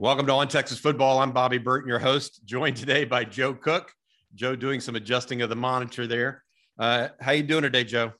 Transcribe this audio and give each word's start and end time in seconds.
Welcome 0.00 0.26
to 0.26 0.32
On 0.32 0.48
Texas 0.48 0.78
Football. 0.78 1.18
I'm 1.18 1.32
Bobby 1.32 1.58
Burton, 1.58 1.88
your 1.88 1.98
host, 1.98 2.40
joined 2.44 2.76
today 2.76 3.04
by 3.04 3.24
Joe 3.24 3.52
Cook. 3.52 3.92
Joe 4.34 4.54
doing 4.54 4.80
some 4.80 4.94
adjusting 4.94 5.42
of 5.42 5.48
the 5.50 5.56
monitor 5.56 6.06
there. 6.06 6.44
Uh, 6.78 7.08
how 7.20 7.32
you 7.32 7.42
doing 7.42 7.62
today, 7.62 7.84
Joe? 7.84 8.12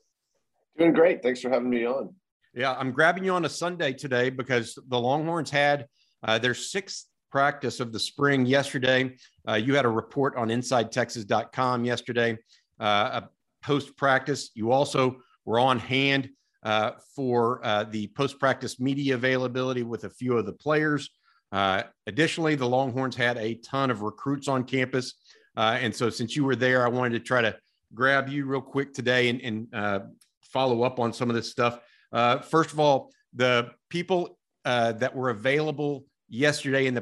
Doing 0.77 0.93
great. 0.93 1.23
Thanks 1.23 1.41
for 1.41 1.51
having 1.51 1.71
me 1.71 1.87
on. 1.87 2.15
Yeah, 2.53 2.75
I'm 2.75 2.91
grabbing 2.91 3.25
you 3.25 3.33
on 3.33 3.45
a 3.45 3.49
Sunday 3.49 3.93
today 3.93 4.29
because 4.29 4.77
the 4.89 4.99
Longhorns 4.99 5.51
had 5.51 5.87
uh, 6.25 6.39
their 6.39 6.55
sixth 6.55 7.07
practice 7.31 7.79
of 7.79 7.93
the 7.93 8.01
spring 8.01 8.45
yesterday. 8.45 9.15
Uh, 9.49 9.55
you 9.55 9.75
had 9.75 9.85
a 9.85 9.89
report 9.89 10.37
on 10.37 10.49
InsideTexas.com 10.49 11.85
yesterday, 11.85 12.37
uh, 12.81 13.21
post 13.63 13.97
practice. 13.97 14.51
You 14.55 14.73
also 14.73 15.19
were 15.45 15.59
on 15.59 15.79
hand 15.79 16.31
uh, 16.63 16.93
for 17.15 17.65
uh, 17.65 17.85
the 17.85 18.09
post 18.09 18.39
practice 18.39 18.81
media 18.81 19.15
availability 19.15 19.83
with 19.83 20.05
a 20.05 20.11
few 20.11 20.37
of 20.37 20.47
the 20.47 20.53
players. 20.53 21.11
Uh, 21.53 21.83
additionally, 22.07 22.55
the 22.55 22.69
Longhorns 22.69 23.17
had 23.17 23.39
a 23.39 23.55
ton 23.55 23.91
of 23.91 24.03
recruits 24.03 24.49
on 24.49 24.65
campus. 24.65 25.15
Uh, 25.57 25.79
and 25.81 25.95
so, 25.95 26.11
since 26.11 26.37
you 26.37 26.45
were 26.45 26.57
there, 26.57 26.85
I 26.85 26.89
wanted 26.89 27.19
to 27.19 27.21
try 27.21 27.41
to 27.41 27.57
grab 27.95 28.29
you 28.29 28.45
real 28.45 28.61
quick 28.61 28.93
today 28.93 29.29
and, 29.29 29.41
and 29.41 29.75
uh, 29.75 30.01
follow 30.43 30.83
up 30.83 31.01
on 31.01 31.13
some 31.13 31.31
of 31.31 31.37
this 31.37 31.51
stuff. 31.51 31.81
Uh, 32.13 32.39
first 32.39 32.73
of 32.73 32.81
all, 32.81 33.11
the 33.35 33.71
people 33.89 34.39
that 34.65 35.15
were 35.15 35.31
available 35.31 36.05
yesterday 36.29 36.87
in 36.87 36.95
the 36.95 37.01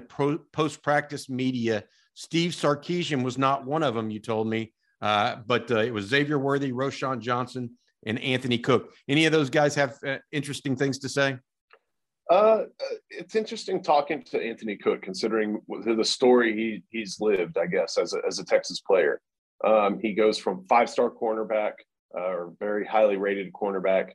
post 0.53 0.83
practice 0.83 1.29
media, 1.29 1.83
Steve 2.15 2.53
Sarkisian 2.53 3.25
was 3.25 3.37
not 3.37 3.67
one 3.67 3.83
of 3.83 3.95
them, 3.95 4.11
you 4.11 4.21
told 4.21 4.47
me, 4.47 4.73
uh, 5.03 5.37
but 5.47 5.71
it 5.71 5.93
was 5.93 6.07
Xavier 6.07 6.39
Worthy, 6.39 6.73
Roschon 6.73 7.21
Johnson, 7.21 7.71
and 8.07 8.19
Anthony 8.21 8.59
Cook. 8.59 8.95
Any 9.09 9.27
of 9.27 9.33
those 9.33 9.51
guys 9.51 9.75
have 9.75 9.99
interesting 10.33 10.77
things 10.77 10.99
to 11.01 11.09
say? 11.09 11.39
Uh, 12.29 12.65
it's 13.09 13.37
interesting 13.37 13.83
talking 13.83 14.23
to 14.25 14.43
Anthony 14.43 14.77
Cook, 14.77 15.03
considering 15.03 15.61
the 15.85 16.05
story 16.05 16.55
he 16.55 16.83
he's 16.91 17.19
lived, 17.21 17.57
I 17.57 17.67
guess, 17.67 17.99
as 17.99 18.15
a, 18.15 18.19
as 18.27 18.39
a 18.39 18.45
Texas 18.45 18.81
player. 18.81 19.21
Um, 19.65 19.99
he 20.01 20.13
goes 20.13 20.37
from 20.39 20.65
five 20.69 20.91
star 20.91 21.11
cornerback 21.11 21.73
uh, 22.17 22.23
or 22.23 22.53
very 22.59 22.85
highly 22.85 23.17
rated 23.17 23.53
cornerback 23.53 24.11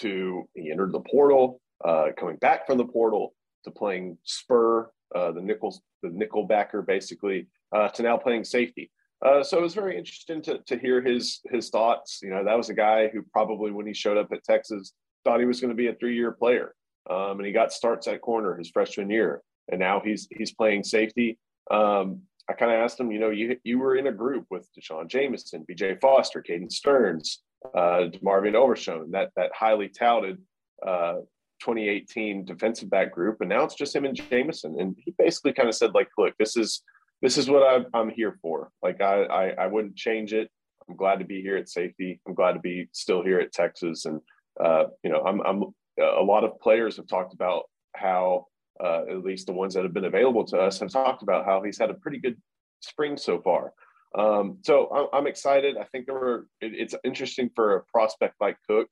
to 0.00 0.48
he 0.54 0.70
entered 0.70 0.92
the 0.92 1.00
portal, 1.00 1.60
uh, 1.84 2.08
coming 2.18 2.36
back 2.36 2.66
from 2.66 2.78
the 2.78 2.84
portal 2.84 3.34
to 3.64 3.70
playing 3.70 4.18
spur, 4.24 4.90
uh, 5.14 5.32
the 5.32 5.40
nickel 5.40 5.82
the 6.02 6.10
nickel 6.10 6.46
backer 6.46 6.82
basically, 6.82 7.46
uh, 7.74 7.88
to 7.88 8.02
now 8.02 8.18
playing 8.18 8.44
safety. 8.44 8.90
Uh, 9.24 9.42
so 9.42 9.58
it 9.58 9.62
was 9.62 9.74
very 9.74 9.96
interesting 9.96 10.42
to, 10.42 10.58
to 10.66 10.78
hear 10.78 11.00
his 11.00 11.40
his 11.50 11.70
thoughts. 11.70 12.20
You 12.22 12.30
know, 12.30 12.44
that 12.44 12.56
was 12.56 12.68
a 12.68 12.74
guy 12.74 13.08
who 13.08 13.22
probably 13.32 13.70
when 13.70 13.86
he 13.86 13.94
showed 13.94 14.18
up 14.18 14.32
at 14.32 14.44
Texas 14.44 14.92
thought 15.24 15.40
he 15.40 15.46
was 15.46 15.60
going 15.60 15.70
to 15.70 15.76
be 15.76 15.86
a 15.86 15.94
three 15.94 16.14
year 16.14 16.32
player 16.32 16.74
um, 17.10 17.38
and 17.38 17.46
he 17.46 17.52
got 17.52 17.72
starts 17.72 18.06
at 18.08 18.20
corner 18.20 18.56
his 18.56 18.70
freshman 18.70 19.10
year, 19.10 19.42
and 19.70 19.78
now 19.78 20.00
he's 20.04 20.26
he's 20.30 20.52
playing 20.52 20.84
safety. 20.84 21.38
Um, 21.70 22.22
I 22.48 22.52
kind 22.54 22.72
of 22.72 22.78
asked 22.78 23.00
him, 23.00 23.10
you 23.10 23.18
know, 23.18 23.30
you 23.30 23.56
you 23.64 23.78
were 23.78 23.96
in 23.96 24.06
a 24.06 24.12
group 24.12 24.46
with 24.50 24.68
D'Shawn 24.74 25.08
Jamison, 25.08 25.64
B.J. 25.66 25.96
Foster, 26.00 26.42
Caden 26.42 26.72
Stearns, 26.72 27.42
uh, 27.74 28.06
Marvin 28.22 28.56
Overshown, 28.56 29.10
that 29.10 29.30
that 29.36 29.50
highly 29.54 29.88
touted 29.88 30.38
uh, 30.86 31.16
2018 31.60 32.44
defensive 32.44 32.88
back 32.88 33.12
group, 33.12 33.40
and 33.40 33.50
now 33.50 33.64
it's 33.64 33.74
just 33.74 33.94
him 33.94 34.04
and 34.04 34.16
Jamison, 34.16 34.76
and 34.78 34.96
he 34.98 35.12
basically 35.18 35.52
kind 35.52 35.68
of 35.68 35.74
said 35.74 35.94
like, 35.94 36.08
look, 36.16 36.34
this 36.38 36.56
is 36.56 36.82
this 37.24 37.38
is 37.38 37.48
what 37.48 37.62
I, 37.62 37.98
am 37.98 38.10
here 38.10 38.38
for. 38.42 38.70
Like 38.82 39.00
I, 39.00 39.22
I 39.22 39.48
I 39.64 39.66
wouldn't 39.66 39.96
change 39.96 40.34
it. 40.34 40.50
I'm 40.86 40.94
glad 40.94 41.20
to 41.20 41.24
be 41.24 41.40
here 41.40 41.56
at 41.56 41.70
safety. 41.70 42.20
I'm 42.28 42.34
glad 42.34 42.52
to 42.52 42.60
be 42.60 42.86
still 42.92 43.24
here 43.24 43.40
at 43.40 43.50
Texas, 43.50 44.04
and 44.04 44.20
uh, 44.62 44.84
you 45.02 45.10
know, 45.10 45.22
I'm 45.22 45.40
I'm 45.40 45.62
a 45.98 46.22
lot 46.22 46.44
of 46.44 46.60
players 46.60 46.96
have 46.98 47.06
talked 47.06 47.32
about 47.32 47.62
how, 47.96 48.46
uh, 48.78 49.04
at 49.08 49.24
least 49.24 49.46
the 49.46 49.54
ones 49.54 49.72
that 49.72 49.84
have 49.84 49.94
been 49.94 50.04
available 50.04 50.44
to 50.44 50.58
us, 50.58 50.80
have 50.80 50.90
talked 50.90 51.22
about 51.22 51.46
how 51.46 51.62
he's 51.62 51.78
had 51.78 51.88
a 51.88 51.94
pretty 51.94 52.18
good 52.18 52.36
spring 52.80 53.16
so 53.16 53.40
far. 53.40 53.72
Um, 54.18 54.58
so 54.62 55.08
I'm, 55.14 55.26
excited. 55.26 55.78
I 55.78 55.84
think 55.84 56.04
there 56.04 56.14
were. 56.14 56.46
It, 56.60 56.74
it's 56.74 56.94
interesting 57.04 57.48
for 57.56 57.76
a 57.76 57.84
prospect 57.84 58.34
like 58.38 58.58
Cook. 58.68 58.88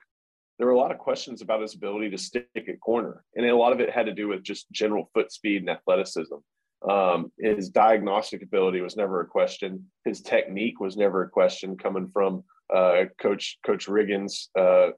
There 0.59 0.66
were 0.66 0.72
a 0.72 0.78
lot 0.78 0.91
of 0.91 0.97
questions 0.97 1.42
about 1.42 1.60
his 1.60 1.75
ability 1.75 2.09
to 2.10 2.19
stick 2.19 2.48
at 2.56 2.81
corner, 2.81 3.25
and 3.37 3.44
a 3.44 3.54
lot 3.54 3.72
of 3.72 3.81
it 3.81 3.91
had 3.91 4.06
to 4.06 4.15
do 4.15 4.28
with 4.28 4.42
just 4.42 4.71
general 4.72 5.10
foot 5.12 5.31
speed 5.31 5.60
and 5.60 5.69
athleticism. 5.69 6.37
Um, 6.88 7.31
his 7.38 7.69
diagnostic 7.69 8.43
ability 8.43 8.81
was 8.81 8.97
never 8.97 9.20
a 9.20 9.26
question. 9.26 9.87
His 10.04 10.20
technique 10.20 10.81
was 10.81 10.97
never 10.97 11.22
a 11.22 11.28
question 11.28 11.76
coming 11.76 12.09
from 12.09 12.44
uh, 12.75 13.04
Coach 13.20 13.59
Coach 13.65 13.87
Riggins' 13.87 14.48
uh, 14.59 14.91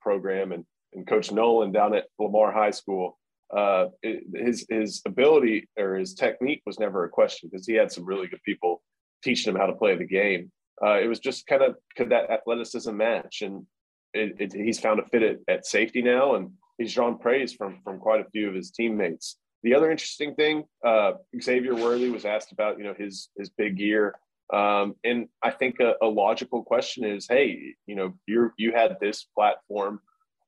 program 0.00 0.52
and 0.52 0.64
and 0.92 1.06
Coach 1.06 1.30
Nolan 1.30 1.72
down 1.72 1.94
at 1.94 2.06
Lamar 2.18 2.52
High 2.52 2.72
School, 2.72 3.18
uh, 3.54 3.86
his 4.34 4.66
his 4.68 5.02
ability 5.06 5.68
or 5.76 5.94
his 5.96 6.14
technique 6.14 6.62
was 6.66 6.78
never 6.78 7.04
a 7.04 7.08
question 7.08 7.48
because 7.50 7.66
he 7.66 7.74
had 7.74 7.90
some 7.90 8.04
really 8.04 8.28
good 8.28 8.42
people 8.44 8.82
teaching 9.22 9.52
him 9.52 9.60
how 9.60 9.66
to 9.66 9.74
play 9.74 9.96
the 9.96 10.04
game. 10.04 10.50
Uh, 10.82 10.98
it 10.98 11.08
was 11.08 11.18
just 11.18 11.46
kind 11.46 11.62
of 11.62 11.76
could 11.96 12.10
that 12.10 12.30
athleticism 12.30 12.96
match, 12.96 13.42
and 13.42 13.66
it, 14.14 14.34
it, 14.38 14.52
he's 14.52 14.80
found 14.80 15.00
a 15.00 15.04
fit 15.04 15.22
at, 15.22 15.36
at 15.48 15.66
safety 15.66 16.00
now, 16.00 16.36
and 16.36 16.52
he's 16.78 16.94
drawn 16.94 17.18
praise 17.18 17.52
from 17.52 17.80
from 17.82 17.98
quite 17.98 18.20
a 18.20 18.30
few 18.30 18.48
of 18.48 18.54
his 18.54 18.70
teammates. 18.70 19.36
The 19.62 19.74
other 19.74 19.90
interesting 19.90 20.34
thing, 20.34 20.64
uh, 20.84 21.12
Xavier 21.40 21.74
Worthy 21.74 22.10
was 22.10 22.24
asked 22.24 22.52
about, 22.52 22.78
you 22.78 22.84
know, 22.84 22.94
his 22.94 23.28
his 23.36 23.50
big 23.50 23.78
year, 23.78 24.14
um, 24.52 24.94
and 25.04 25.28
I 25.42 25.50
think 25.50 25.80
a, 25.80 25.94
a 26.02 26.06
logical 26.06 26.62
question 26.62 27.04
is, 27.04 27.26
hey, 27.28 27.74
you 27.86 27.94
know, 27.94 28.14
you 28.26 28.52
you 28.56 28.72
had 28.72 28.96
this 29.00 29.26
platform 29.36 30.00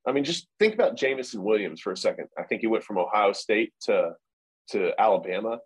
I 0.06 0.12
mean, 0.12 0.24
just 0.24 0.48
think 0.58 0.74
about 0.74 0.96
Jameson 0.96 1.42
Williams 1.42 1.80
for 1.80 1.92
a 1.92 1.96
second. 1.96 2.28
I 2.38 2.42
think 2.42 2.60
he 2.60 2.66
went 2.66 2.84
from 2.84 2.98
Ohio 2.98 3.32
State 3.32 3.72
to 3.82 4.12
to 4.70 4.92
Alabama. 5.00 5.58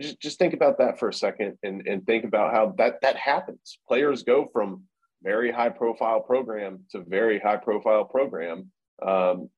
Just 0.00 0.20
just 0.20 0.38
think 0.38 0.54
about 0.54 0.78
that 0.78 0.98
for 0.98 1.08
a 1.08 1.14
second, 1.14 1.58
and 1.62 1.86
and 1.86 2.06
think 2.06 2.24
about 2.24 2.54
how 2.54 2.74
that 2.78 3.00
that 3.02 3.16
happens. 3.16 3.78
Players 3.86 4.22
go 4.22 4.48
from 4.52 4.84
very 5.22 5.52
high 5.52 5.68
profile 5.68 6.20
program 6.20 6.84
to 6.90 7.02
very 7.02 7.38
high 7.38 7.56
profile 7.56 8.04
program. 8.04 8.70
Um, 9.06 9.50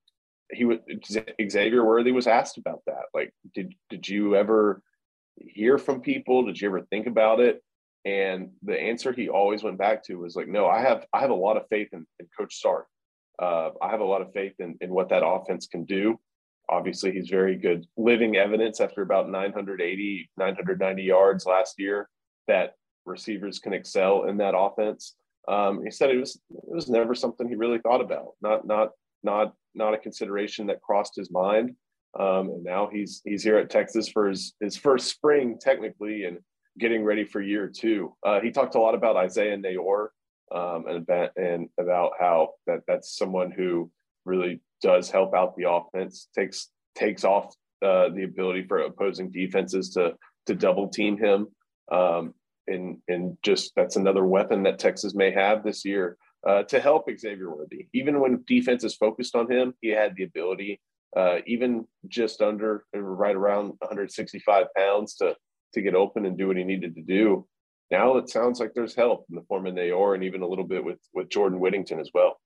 he 0.51 0.65
was 0.65 0.79
Xavier 1.51 1.85
Worthy 1.85 2.13
was 2.13 2.27
asked 2.27 2.59
about 2.59 2.83
that. 2.87 3.05
Like, 3.13 3.33
did 3.55 3.75
did 3.91 4.09
you 4.09 4.37
ever 4.37 4.83
hear 5.37 5.79
from 5.79 6.01
people? 6.01 6.45
Did 6.45 6.61
you 6.61 6.69
ever 6.69 6.83
think 6.83 7.07
about 7.07 7.41
it? 7.41 7.63
And 8.05 8.51
the 8.63 8.79
answer 8.79 9.13
he 9.13 9.29
always 9.29 9.63
went 9.63 9.79
back 9.79 10.05
to 10.05 10.17
was 10.17 10.37
like, 10.37 10.49
no, 10.49 10.67
I 10.67 10.81
have 10.81 11.07
I 11.13 11.21
have 11.21 11.31
a 11.31 11.35
lot 11.35 11.57
of 11.57 11.67
faith 11.69 11.89
in, 11.93 12.07
in 12.21 12.27
Coach 12.39 12.61
Sark. 12.61 12.87
Uh, 13.41 13.71
I 13.83 13.91
have 13.91 14.01
a 14.01 14.05
lot 14.05 14.23
of 14.23 14.33
faith 14.33 14.55
in, 14.59 14.77
in 14.81 14.91
what 14.91 15.09
that 15.09 15.27
offense 15.27 15.67
can 15.67 15.85
do. 15.85 16.21
Obviously, 16.69 17.13
he's 17.13 17.29
very 17.29 17.57
good 17.57 17.87
living 17.97 18.37
evidence 18.37 18.81
after 18.81 19.03
about 19.03 19.29
980, 19.29 20.31
990 20.37 21.03
yards 21.03 21.47
last 21.47 21.79
year 21.79 22.09
that 22.47 22.75
receivers 23.07 23.59
can 23.59 23.73
excel 23.73 24.25
in 24.25 24.37
that 24.39 24.57
offense. 24.57 25.15
Um, 25.49 25.83
he 25.85 25.91
said 25.91 26.11
it 26.11 26.19
was 26.19 26.37
it 26.51 26.75
was 26.75 26.89
never 26.89 27.15
something 27.15 27.49
he 27.49 27.55
really 27.55 27.79
thought 27.79 28.01
about. 28.01 28.33
Not 28.41 28.67
not 28.67 28.91
not 29.23 29.55
not 29.75 29.95
a 29.95 29.99
consideration 29.99 30.67
that 30.67 30.83
crossed 30.83 31.17
his 31.17 31.31
mind. 31.31 31.75
Um, 32.19 32.49
and 32.51 32.63
now 32.65 32.89
he's 32.93 33.21
he's 33.25 33.43
here 33.43 33.59
at 33.59 33.71
Texas 33.71 34.09
for 34.09 34.29
his 34.29 34.55
his 34.61 34.77
first 34.77 35.09
spring 35.09 35.59
technically 35.61 36.25
and 36.25 36.39
getting 36.79 37.05
ready 37.05 37.25
for 37.25 37.41
year 37.41 37.69
two. 37.69 38.15
Uh, 38.25 38.41
he 38.41 38.51
talked 38.51 38.75
a 38.75 38.81
lot 38.81 38.95
about 38.95 39.17
Isaiah 39.17 39.57
Neyor 39.57 40.09
um, 40.55 40.87
and, 40.87 40.99
about, 40.99 41.31
and 41.37 41.69
about 41.79 42.13
how 42.19 42.51
that 42.67 42.81
that's 42.87 43.17
someone 43.17 43.51
who 43.51 43.91
really 44.25 44.61
does 44.83 45.11
help 45.11 45.35
out 45.35 45.57
the 45.57 45.69
offense, 45.69 46.29
takes 46.35 46.71
takes 46.95 47.25
off 47.25 47.55
uh, 47.83 48.09
the 48.11 48.25
ability 48.25 48.65
for 48.67 48.79
opposing 48.79 49.31
defenses 49.31 49.91
to 49.91 50.15
to 50.47 50.55
double 50.55 50.89
team 50.89 51.17
him, 51.17 51.49
um, 51.91 52.35
and 52.67 52.99
and 53.09 53.37
just 53.43 53.73
that's 53.75 53.97
another 53.97 54.25
weapon 54.25 54.63
that 54.63 54.79
Texas 54.79 55.15
may 55.15 55.31
have 55.31 55.65
this 55.65 55.85
year 55.85 56.17
uh, 56.47 56.63
to 56.65 56.81
help 56.81 57.09
Xavier 57.17 57.51
Worthy. 57.51 57.89
Even 57.93 58.21
when 58.21 58.45
defense 58.47 58.85
is 58.85 58.95
focused 58.95 59.35
on 59.35 59.51
him, 59.51 59.75
he 59.81 59.89
had 59.89 60.15
the 60.17 60.25
ability, 60.25 60.81
uh, 61.17 61.39
even 61.47 61.87
just 62.09 62.43
under 62.43 62.85
right 62.95 63.37
around 63.37 63.73
165 63.79 64.67
pounds, 64.77 65.15
to 65.17 65.37
to 65.73 65.83
get 65.83 65.95
open 65.95 66.25
and 66.25 66.39
do 66.39 66.47
what 66.47 66.57
he 66.57 66.63
needed 66.63 66.95
to 66.95 67.03
do. 67.03 67.47
now 67.91 68.17
it 68.17 68.29
sounds 68.29 68.61
like 68.61 68.73
there's 68.75 68.95
help 68.95 69.27
in 69.29 69.35
the 69.35 69.43
form 69.43 69.67
of 69.67 69.75
Neyor 69.75 70.15
and 70.15 70.23
even 70.23 70.43
a 70.43 70.47
little 70.47 70.67
bit 70.67 70.85
with 70.85 71.01
with 71.13 71.29
Jordan 71.29 71.61
Whittington 71.61 72.01
as 72.01 72.11
well. 72.15 72.39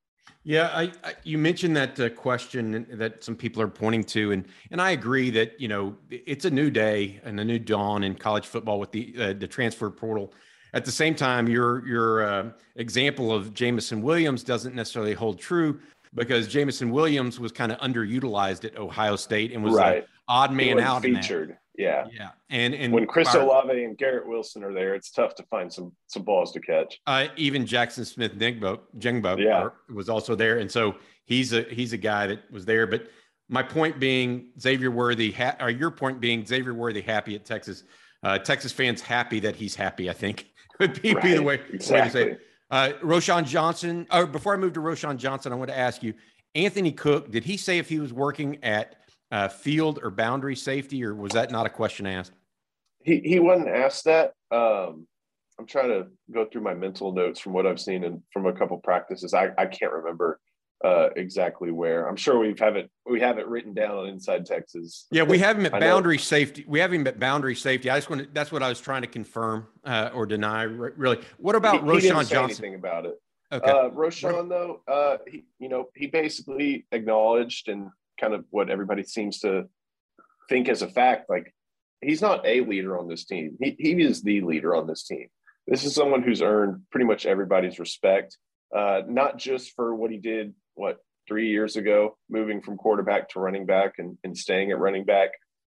Yeah, 0.44 0.70
I, 0.72 0.92
I, 1.04 1.14
you 1.24 1.38
mentioned 1.38 1.76
that 1.76 1.98
uh, 1.98 2.08
question 2.10 2.86
that 2.92 3.24
some 3.24 3.36
people 3.36 3.62
are 3.62 3.68
pointing 3.68 4.04
to, 4.04 4.32
and 4.32 4.46
and 4.70 4.80
I 4.80 4.90
agree 4.92 5.30
that 5.30 5.60
you 5.60 5.68
know 5.68 5.96
it's 6.10 6.44
a 6.44 6.50
new 6.50 6.70
day 6.70 7.20
and 7.24 7.38
a 7.40 7.44
new 7.44 7.58
dawn 7.58 8.04
in 8.04 8.14
college 8.14 8.46
football 8.46 8.78
with 8.78 8.92
the 8.92 9.14
uh, 9.18 9.32
the 9.32 9.46
transfer 9.46 9.90
portal. 9.90 10.32
At 10.74 10.84
the 10.84 10.92
same 10.92 11.14
time, 11.14 11.48
your 11.48 11.86
your 11.86 12.22
uh, 12.22 12.50
example 12.76 13.32
of 13.32 13.54
Jameson 13.54 14.02
Williams 14.02 14.42
doesn't 14.42 14.74
necessarily 14.74 15.14
hold 15.14 15.38
true 15.38 15.80
because 16.14 16.46
Jameson 16.48 16.90
Williams 16.90 17.40
was 17.40 17.52
kind 17.52 17.72
of 17.72 17.78
underutilized 17.78 18.64
at 18.64 18.76
Ohio 18.76 19.16
State 19.16 19.52
and 19.52 19.62
was 19.62 19.74
right. 19.74 20.06
odd 20.28 20.52
man 20.52 20.78
out. 20.78 21.02
Featured. 21.02 21.56
Yeah. 21.76 22.06
Yeah. 22.12 22.30
And 22.50 22.74
and 22.74 22.92
when 22.92 23.06
Chris 23.06 23.34
our, 23.34 23.42
Olave 23.42 23.84
and 23.84 23.96
Garrett 23.96 24.26
Wilson 24.26 24.64
are 24.64 24.74
there, 24.74 24.94
it's 24.94 25.10
tough 25.10 25.34
to 25.36 25.42
find 25.44 25.72
some 25.72 25.92
some 26.08 26.22
balls 26.22 26.52
to 26.52 26.60
catch. 26.60 27.00
Uh, 27.06 27.28
even 27.36 27.64
Jaxon 27.64 28.04
Smith-Njigba, 28.04 28.80
Jingbo 28.98 29.38
yeah. 29.38 29.68
was 29.94 30.08
also 30.08 30.34
there. 30.34 30.58
And 30.58 30.70
so 30.70 30.96
he's 31.24 31.52
a 31.52 31.62
he's 31.62 31.92
a 31.92 31.98
guy 31.98 32.26
that 32.26 32.50
was 32.50 32.64
there. 32.64 32.86
But 32.86 33.08
my 33.48 33.62
point 33.62 34.00
being 34.00 34.50
Xavier 34.60 34.90
Worthy, 34.90 35.30
ha- 35.30 35.56
or 35.60 35.70
your 35.70 35.90
point 35.90 36.20
being 36.20 36.44
Xavier 36.44 36.74
Worthy 36.74 37.00
happy 37.00 37.34
at 37.34 37.44
Texas. 37.44 37.84
Uh, 38.24 38.36
Texas 38.36 38.72
fans 38.72 39.00
happy 39.00 39.38
that 39.38 39.54
he's 39.54 39.76
happy, 39.76 40.10
I 40.10 40.12
think 40.12 40.47
would 40.78 41.00
be, 41.02 41.14
right. 41.14 41.22
be 41.22 41.34
the 41.34 41.42
way, 41.42 41.60
exactly. 41.72 41.98
way 41.98 42.04
to 42.04 42.10
say 42.10 42.32
it. 42.32 42.40
Uh, 42.70 42.90
Roschon 43.02 43.44
Johnson. 43.44 44.06
Oh, 44.10 44.26
before 44.26 44.54
I 44.54 44.56
move 44.56 44.74
to 44.74 44.80
Roschon 44.80 45.16
Johnson, 45.16 45.52
I 45.52 45.56
want 45.56 45.70
to 45.70 45.78
ask 45.78 46.02
you, 46.02 46.14
Anthony 46.54 46.92
Cook. 46.92 47.30
Did 47.30 47.44
he 47.44 47.56
say 47.56 47.78
if 47.78 47.88
he 47.88 47.98
was 47.98 48.12
working 48.12 48.62
at 48.62 48.96
uh, 49.30 49.48
field 49.48 50.00
or 50.02 50.10
boundary 50.10 50.56
safety, 50.56 51.04
or 51.04 51.14
was 51.14 51.32
that 51.32 51.50
not 51.50 51.66
a 51.66 51.70
question 51.70 52.06
asked? 52.06 52.32
He 53.04 53.20
he 53.20 53.38
wasn't 53.38 53.68
asked 53.68 54.04
that. 54.04 54.32
Um, 54.50 55.06
I'm 55.58 55.66
trying 55.66 55.88
to 55.88 56.06
go 56.32 56.46
through 56.46 56.62
my 56.62 56.74
mental 56.74 57.12
notes 57.12 57.40
from 57.40 57.52
what 57.52 57.66
I've 57.66 57.80
seen 57.80 58.04
and 58.04 58.22
from 58.32 58.46
a 58.46 58.52
couple 58.52 58.78
practices. 58.78 59.34
I, 59.34 59.50
I 59.58 59.66
can't 59.66 59.92
remember 59.92 60.38
uh, 60.84 61.08
exactly 61.16 61.70
where. 61.70 62.08
I'm 62.08 62.16
sure 62.16 62.38
we've 62.38 62.58
have 62.58 62.76
it 62.76 62.90
we 63.06 63.20
have 63.20 63.38
it 63.38 63.46
written 63.48 63.74
down 63.74 63.96
on 63.96 64.08
Inside 64.08 64.46
Texas. 64.46 65.06
Yeah, 65.10 65.24
we 65.24 65.38
have 65.38 65.58
him 65.58 65.66
at 65.66 65.72
boundary 65.72 66.18
safety. 66.18 66.64
We 66.68 66.80
have 66.80 66.92
him 66.92 67.06
at 67.06 67.18
boundary 67.18 67.56
safety. 67.56 67.90
I 67.90 67.96
just 67.96 68.10
want 68.10 68.22
to, 68.22 68.28
that's 68.32 68.52
what 68.52 68.62
I 68.62 68.68
was 68.68 68.80
trying 68.80 69.02
to 69.02 69.08
confirm 69.08 69.66
uh, 69.84 70.10
or 70.14 70.26
deny. 70.26 70.62
Really, 70.62 71.20
what 71.38 71.56
about 71.56 71.76
he, 71.76 71.80
Roschon 71.80 72.00
he 72.00 72.08
Johnson? 72.08 72.42
Anything 72.42 72.74
about 72.74 73.06
it? 73.06 73.20
Okay. 73.50 73.70
Uh, 73.70 73.88
Roschon 73.90 74.48
though, 74.48 74.82
uh, 74.86 75.18
he, 75.26 75.44
you 75.58 75.68
know, 75.68 75.86
he 75.94 76.06
basically 76.06 76.86
acknowledged 76.92 77.68
and 77.68 77.90
kind 78.20 78.34
of 78.34 78.44
what 78.50 78.70
everybody 78.70 79.02
seems 79.02 79.40
to 79.40 79.68
think 80.48 80.68
as 80.68 80.82
a 80.82 80.88
fact. 80.88 81.28
Like 81.28 81.54
he's 82.00 82.22
not 82.22 82.46
a 82.46 82.60
leader 82.60 82.98
on 82.98 83.08
this 83.08 83.24
team. 83.24 83.56
He 83.60 83.74
he 83.78 84.02
is 84.02 84.22
the 84.22 84.42
leader 84.42 84.76
on 84.76 84.86
this 84.86 85.04
team. 85.04 85.28
This 85.66 85.84
is 85.84 85.94
someone 85.94 86.22
who's 86.22 86.40
earned 86.40 86.82
pretty 86.90 87.06
much 87.06 87.26
everybody's 87.26 87.78
respect, 87.78 88.38
uh, 88.74 89.02
not 89.06 89.38
just 89.38 89.74
for 89.74 89.94
what 89.94 90.10
he 90.10 90.16
did 90.18 90.54
what 90.78 90.98
three 91.26 91.48
years 91.48 91.76
ago, 91.76 92.16
moving 92.30 92.60
from 92.60 92.76
quarterback 92.76 93.28
to 93.28 93.40
running 93.40 93.66
back 93.66 93.94
and, 93.98 94.16
and 94.24 94.36
staying 94.36 94.70
at 94.70 94.78
running 94.78 95.04
back. 95.04 95.30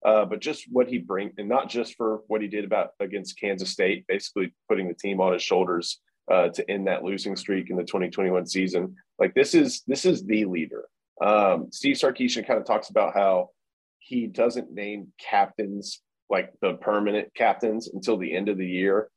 Uh, 0.03 0.25
but 0.25 0.39
just 0.39 0.65
what 0.71 0.87
he 0.87 0.97
brings, 0.97 1.33
and 1.37 1.49
not 1.49 1.69
just 1.69 1.95
for 1.95 2.21
what 2.27 2.41
he 2.41 2.47
did 2.47 2.65
about 2.65 2.91
against 2.99 3.39
Kansas 3.39 3.69
State, 3.69 4.05
basically 4.07 4.53
putting 4.67 4.87
the 4.87 4.95
team 4.95 5.21
on 5.21 5.33
his 5.33 5.43
shoulders 5.43 5.99
uh, 6.31 6.47
to 6.49 6.71
end 6.71 6.87
that 6.87 7.03
losing 7.03 7.35
streak 7.35 7.69
in 7.69 7.75
the 7.75 7.83
2021 7.83 8.47
season. 8.47 8.95
Like 9.19 9.35
this 9.35 9.53
is 9.53 9.83
this 9.85 10.05
is 10.05 10.23
the 10.23 10.45
leader. 10.45 10.85
Um, 11.21 11.67
Steve 11.71 11.97
Sarkisian 11.97 12.47
kind 12.47 12.59
of 12.59 12.65
talks 12.65 12.89
about 12.89 13.13
how 13.13 13.49
he 13.99 14.25
doesn't 14.25 14.71
name 14.71 15.13
captains 15.19 16.01
like 16.31 16.51
the 16.61 16.73
permanent 16.75 17.31
captains 17.35 17.89
until 17.93 18.17
the 18.17 18.33
end 18.35 18.49
of 18.49 18.57
the 18.57 18.65
year 18.65 19.09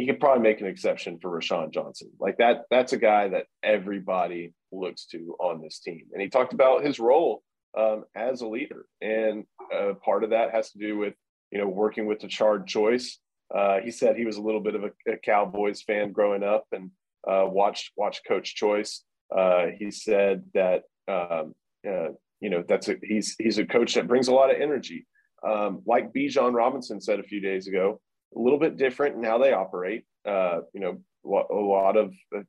he 0.00 0.06
could 0.06 0.20
probably 0.20 0.42
make 0.42 0.60
an 0.60 0.66
exception 0.66 1.18
for 1.20 1.30
Roschon 1.30 1.70
Johnson. 1.72 2.10
Like 2.18 2.38
that, 2.38 2.64
that's 2.70 2.94
a 2.94 2.98
guy 2.98 3.28
that 3.28 3.46
everybody 3.62 4.54
looks 4.72 5.04
to 5.06 5.36
on 5.38 5.60
this 5.60 5.78
team. 5.80 6.06
And 6.12 6.22
he 6.22 6.28
talked 6.28 6.54
about 6.54 6.84
his 6.84 6.98
role 6.98 7.42
um, 7.78 8.04
as 8.14 8.40
a 8.40 8.48
leader. 8.48 8.86
And 9.02 9.44
uh, 9.74 9.94
part 10.04 10.24
of 10.24 10.30
that 10.30 10.52
has 10.52 10.70
to 10.72 10.78
do 10.78 10.96
with, 10.96 11.14
you 11.50 11.58
know, 11.58 11.68
working 11.68 12.06
with 12.06 12.20
Tashard 12.20 12.66
Choice. 12.66 13.18
Uh, 13.54 13.80
he 13.80 13.90
said 13.90 14.16
he 14.16 14.24
was 14.24 14.36
a 14.36 14.42
little 14.42 14.60
bit 14.60 14.74
of 14.74 14.84
a, 14.84 14.90
a 15.12 15.16
Cowboys 15.18 15.82
fan 15.82 16.12
growing 16.12 16.42
up 16.42 16.64
and 16.72 16.90
uh, 17.28 17.44
watched, 17.46 17.92
watched 17.96 18.26
Coach 18.26 18.54
Choice. 18.54 19.02
Uh, 19.36 19.66
he 19.78 19.90
said 19.90 20.44
that, 20.54 20.82
um, 21.08 21.54
uh, 21.86 22.08
you 22.40 22.48
know, 22.48 22.64
that's 22.66 22.88
a, 22.88 22.96
he's, 23.02 23.36
he's 23.38 23.58
a 23.58 23.66
coach 23.66 23.94
that 23.94 24.08
brings 24.08 24.28
a 24.28 24.34
lot 24.34 24.50
of 24.50 24.60
energy. 24.60 25.06
Um, 25.46 25.82
like 25.86 26.12
Bijan 26.12 26.54
Robinson 26.54 27.00
said 27.00 27.20
a 27.20 27.24
few 27.24 27.40
days 27.40 27.66
ago, 27.66 28.00
a 28.34 28.38
little 28.38 28.58
bit 28.58 28.76
different 28.76 29.16
in 29.16 29.24
how 29.24 29.38
they 29.38 29.52
operate. 29.52 30.04
Uh, 30.26 30.60
you 30.72 30.80
know, 30.80 30.98
a 31.24 31.54
lot 31.54 31.96
of 31.96 32.12
uh, 32.36 32.42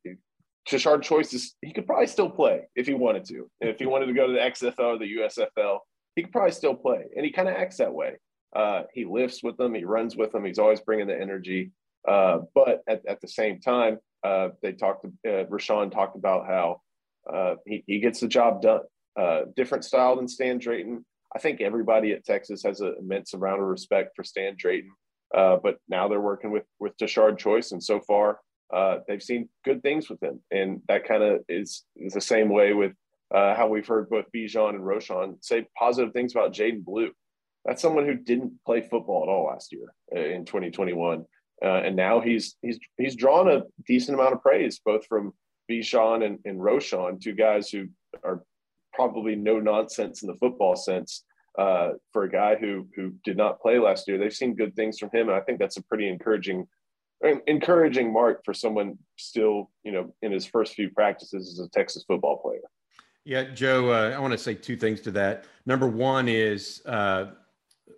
Tashard 0.67 1.03
choices. 1.03 1.55
He 1.61 1.73
could 1.73 1.85
probably 1.85 2.07
still 2.07 2.29
play 2.29 2.61
if 2.75 2.87
he 2.87 2.93
wanted 2.93 3.25
to. 3.25 3.49
If 3.59 3.79
he 3.79 3.85
wanted 3.85 4.07
to 4.07 4.13
go 4.13 4.27
to 4.27 4.33
the 4.33 4.39
XFL 4.39 4.79
or 4.79 4.97
the 4.97 5.17
USFL, 5.17 5.79
he 6.15 6.23
could 6.23 6.31
probably 6.31 6.51
still 6.51 6.75
play. 6.75 7.05
And 7.15 7.25
he 7.25 7.31
kind 7.31 7.47
of 7.47 7.55
acts 7.55 7.77
that 7.77 7.93
way. 7.93 8.17
Uh, 8.55 8.83
he 8.93 9.05
lifts 9.05 9.43
with 9.43 9.57
them. 9.57 9.73
He 9.73 9.85
runs 9.85 10.15
with 10.15 10.31
them. 10.31 10.45
He's 10.45 10.59
always 10.59 10.81
bringing 10.81 11.07
the 11.07 11.19
energy. 11.19 11.71
Uh, 12.07 12.39
but 12.53 12.81
at, 12.87 13.05
at 13.07 13.21
the 13.21 13.27
same 13.27 13.59
time, 13.59 13.99
uh, 14.23 14.49
they 14.61 14.73
talked. 14.73 15.05
Uh, 15.05 15.45
Roschon 15.49 15.91
talked 15.91 16.15
about 16.15 16.45
how 16.45 16.81
uh, 17.31 17.55
he, 17.65 17.83
he 17.87 17.99
gets 17.99 18.19
the 18.19 18.27
job 18.27 18.61
done. 18.61 18.81
Uh, 19.19 19.41
different 19.55 19.83
style 19.83 20.15
than 20.15 20.27
Stan 20.27 20.57
Drayton. 20.57 21.05
I 21.35 21.39
think 21.39 21.61
everybody 21.61 22.11
at 22.11 22.25
Texas 22.25 22.63
has 22.63 22.81
an 22.81 22.95
immense 22.99 23.33
amount 23.33 23.61
of 23.61 23.67
respect 23.67 24.15
for 24.15 24.23
Stan 24.23 24.55
Drayton. 24.57 24.91
Uh, 25.35 25.57
but 25.63 25.77
now 25.87 26.07
they're 26.07 26.21
working 26.21 26.51
with 26.51 26.65
with 26.79 26.97
Tashard 26.97 27.37
Choice, 27.37 27.71
and 27.71 27.83
so 27.83 27.99
far 28.01 28.39
uh, 28.73 28.99
they've 29.07 29.23
seen 29.23 29.49
good 29.65 29.81
things 29.81 30.09
with 30.09 30.21
him, 30.21 30.41
and 30.51 30.81
that 30.87 31.07
kind 31.07 31.23
of 31.23 31.41
is 31.49 31.83
is 31.95 32.13
the 32.13 32.21
same 32.21 32.49
way 32.49 32.73
with 32.73 32.93
uh, 33.33 33.55
how 33.55 33.67
we've 33.67 33.87
heard 33.87 34.09
both 34.09 34.25
Bijan 34.35 34.75
and 34.75 34.83
Roschon 34.83 35.37
say 35.41 35.65
positive 35.77 36.13
things 36.13 36.33
about 36.33 36.53
Jaydon 36.53 36.83
Blue. 36.83 37.11
That's 37.65 37.81
someone 37.81 38.05
who 38.05 38.15
didn't 38.15 38.53
play 38.65 38.81
football 38.81 39.23
at 39.23 39.29
all 39.29 39.45
last 39.45 39.71
year 39.71 39.93
uh, 40.15 40.19
in 40.19 40.45
2021, 40.45 41.25
uh, 41.63 41.67
and 41.67 41.95
now 41.95 42.19
he's 42.19 42.55
he's 42.61 42.79
he's 42.97 43.15
drawn 43.15 43.49
a 43.49 43.63
decent 43.87 44.17
amount 44.17 44.33
of 44.33 44.41
praise 44.41 44.79
both 44.83 45.05
from 45.05 45.33
Bijan 45.69 46.25
and, 46.25 46.39
and 46.45 46.59
Roschon, 46.59 47.21
two 47.21 47.33
guys 47.33 47.69
who 47.69 47.87
are 48.23 48.43
probably 48.93 49.35
no 49.35 49.59
nonsense 49.59 50.21
in 50.21 50.27
the 50.27 50.35
football 50.35 50.75
sense, 50.75 51.23
uh, 51.57 51.91
for 52.11 52.23
a 52.23 52.29
guy 52.29 52.55
who 52.55 52.87
who 52.95 53.13
did 53.23 53.37
not 53.37 53.61
play 53.61 53.79
last 53.79 54.07
year. 54.07 54.17
They've 54.17 54.33
seen 54.33 54.55
good 54.55 54.75
things 54.75 54.99
from 54.99 55.09
him, 55.13 55.29
and 55.29 55.37
I 55.37 55.41
think 55.41 55.59
that's 55.59 55.77
a 55.77 55.83
pretty 55.83 56.07
encouraging 56.07 56.67
encouraging 57.45 58.11
mark 58.11 58.43
for 58.43 58.53
someone 58.53 58.97
still 59.15 59.69
you 59.83 59.91
know 59.91 60.13
in 60.21 60.31
his 60.31 60.45
first 60.45 60.73
few 60.73 60.89
practices 60.89 61.51
as 61.51 61.65
a 61.65 61.69
Texas 61.69 62.03
football 62.07 62.37
player. 62.37 62.61
Yeah, 63.23 63.43
Joe, 63.43 63.91
uh, 63.91 64.15
I 64.15 64.19
want 64.19 64.31
to 64.31 64.37
say 64.37 64.55
two 64.55 64.75
things 64.75 65.01
to 65.01 65.11
that. 65.11 65.45
Number 65.67 65.87
one 65.87 66.27
is, 66.27 66.81
uh, 66.87 67.27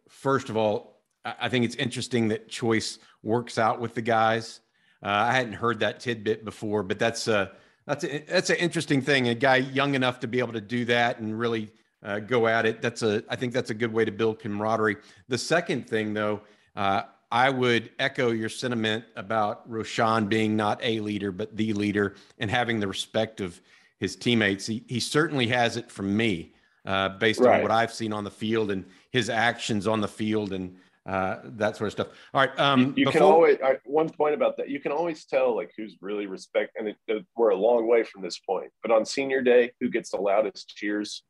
first 0.09 0.49
of 0.49 0.57
all, 0.57 1.01
I 1.23 1.47
think 1.47 1.63
it's 1.63 1.75
interesting 1.75 2.27
that 2.27 2.49
Choice 2.49 2.99
works 3.21 3.57
out 3.57 3.79
with 3.79 3.93
the 3.93 4.01
guys. 4.01 4.59
Uh, 5.01 5.09
I 5.09 5.31
hadn't 5.31 5.53
heard 5.53 5.79
that 5.79 6.01
tidbit 6.01 6.43
before, 6.43 6.83
but 6.83 6.99
that's 6.99 7.27
a 7.29 7.53
that's 7.85 8.03
a, 8.03 8.19
that's 8.27 8.49
an 8.49 8.57
interesting 8.57 9.01
thing. 9.01 9.29
A 9.29 9.35
guy 9.35 9.57
young 9.57 9.95
enough 9.95 10.19
to 10.21 10.27
be 10.27 10.39
able 10.39 10.53
to 10.53 10.61
do 10.61 10.85
that 10.85 11.19
and 11.19 11.37
really 11.37 11.71
uh, 12.03 12.19
go 12.19 12.47
at 12.47 12.65
it. 12.65 12.81
That's 12.81 13.01
a, 13.01 13.23
I 13.29 13.35
think 13.35 13.53
that's 13.53 13.69
a 13.69 13.73
good 13.73 13.93
way 13.93 14.05
to 14.05 14.11
build 14.11 14.39
camaraderie. 14.39 14.97
The 15.27 15.37
second 15.37 15.87
thing, 15.87 16.13
though, 16.13 16.41
uh, 16.75 17.03
I 17.31 17.49
would 17.49 17.89
echo 17.97 18.31
your 18.31 18.49
sentiment 18.49 19.05
about 19.15 19.69
Roschon 19.69 20.29
being 20.29 20.55
not 20.55 20.79
a 20.83 20.99
leader, 20.99 21.31
but 21.31 21.57
the 21.57 21.73
leader 21.73 22.15
and 22.37 22.51
having 22.51 22.79
the 22.79 22.87
respect 22.87 23.41
of 23.41 23.59
his 23.99 24.15
teammates. 24.15 24.67
He, 24.67 24.83
he 24.87 24.99
certainly 24.99 25.47
has 25.47 25.77
it 25.77 25.89
from 25.89 26.15
me, 26.15 26.53
uh, 26.85 27.09
based 27.09 27.39
right. 27.39 27.55
on 27.55 27.61
what 27.63 27.71
I've 27.71 27.91
seen 27.91 28.13
on 28.13 28.23
the 28.23 28.31
field 28.31 28.69
and 28.69 28.85
his 29.11 29.29
actions 29.29 29.87
on 29.87 30.01
the 30.01 30.07
field 30.07 30.53
and 30.53 30.75
uh, 31.05 31.37
that 31.43 31.75
sort 31.75 31.87
of 31.87 31.91
stuff. 31.93 32.07
All 32.33 32.41
right. 32.41 32.59
Um, 32.59 32.79
you, 32.79 32.87
you 32.97 33.05
before... 33.05 33.11
can 33.11 33.21
always, 33.23 33.57
one 33.85 34.09
point 34.09 34.35
about 34.35 34.55
that, 34.57 34.69
you 34.69 34.79
can 34.79 34.91
always 34.91 35.25
tell 35.25 35.55
like 35.55 35.71
who's 35.75 35.97
really 36.01 36.27
respect, 36.27 36.73
and 36.77 36.87
it, 36.89 36.97
it, 37.07 37.25
we're 37.35 37.49
a 37.49 37.55
long 37.55 37.87
way 37.87 38.03
from 38.03 38.21
this 38.21 38.39
point, 38.39 38.71
but 38.81 38.91
on 38.91 39.05
senior 39.05 39.41
day, 39.41 39.71
who 39.79 39.89
gets 39.89 40.11
the 40.11 40.17
loudest 40.17 40.69
cheers 40.69 41.23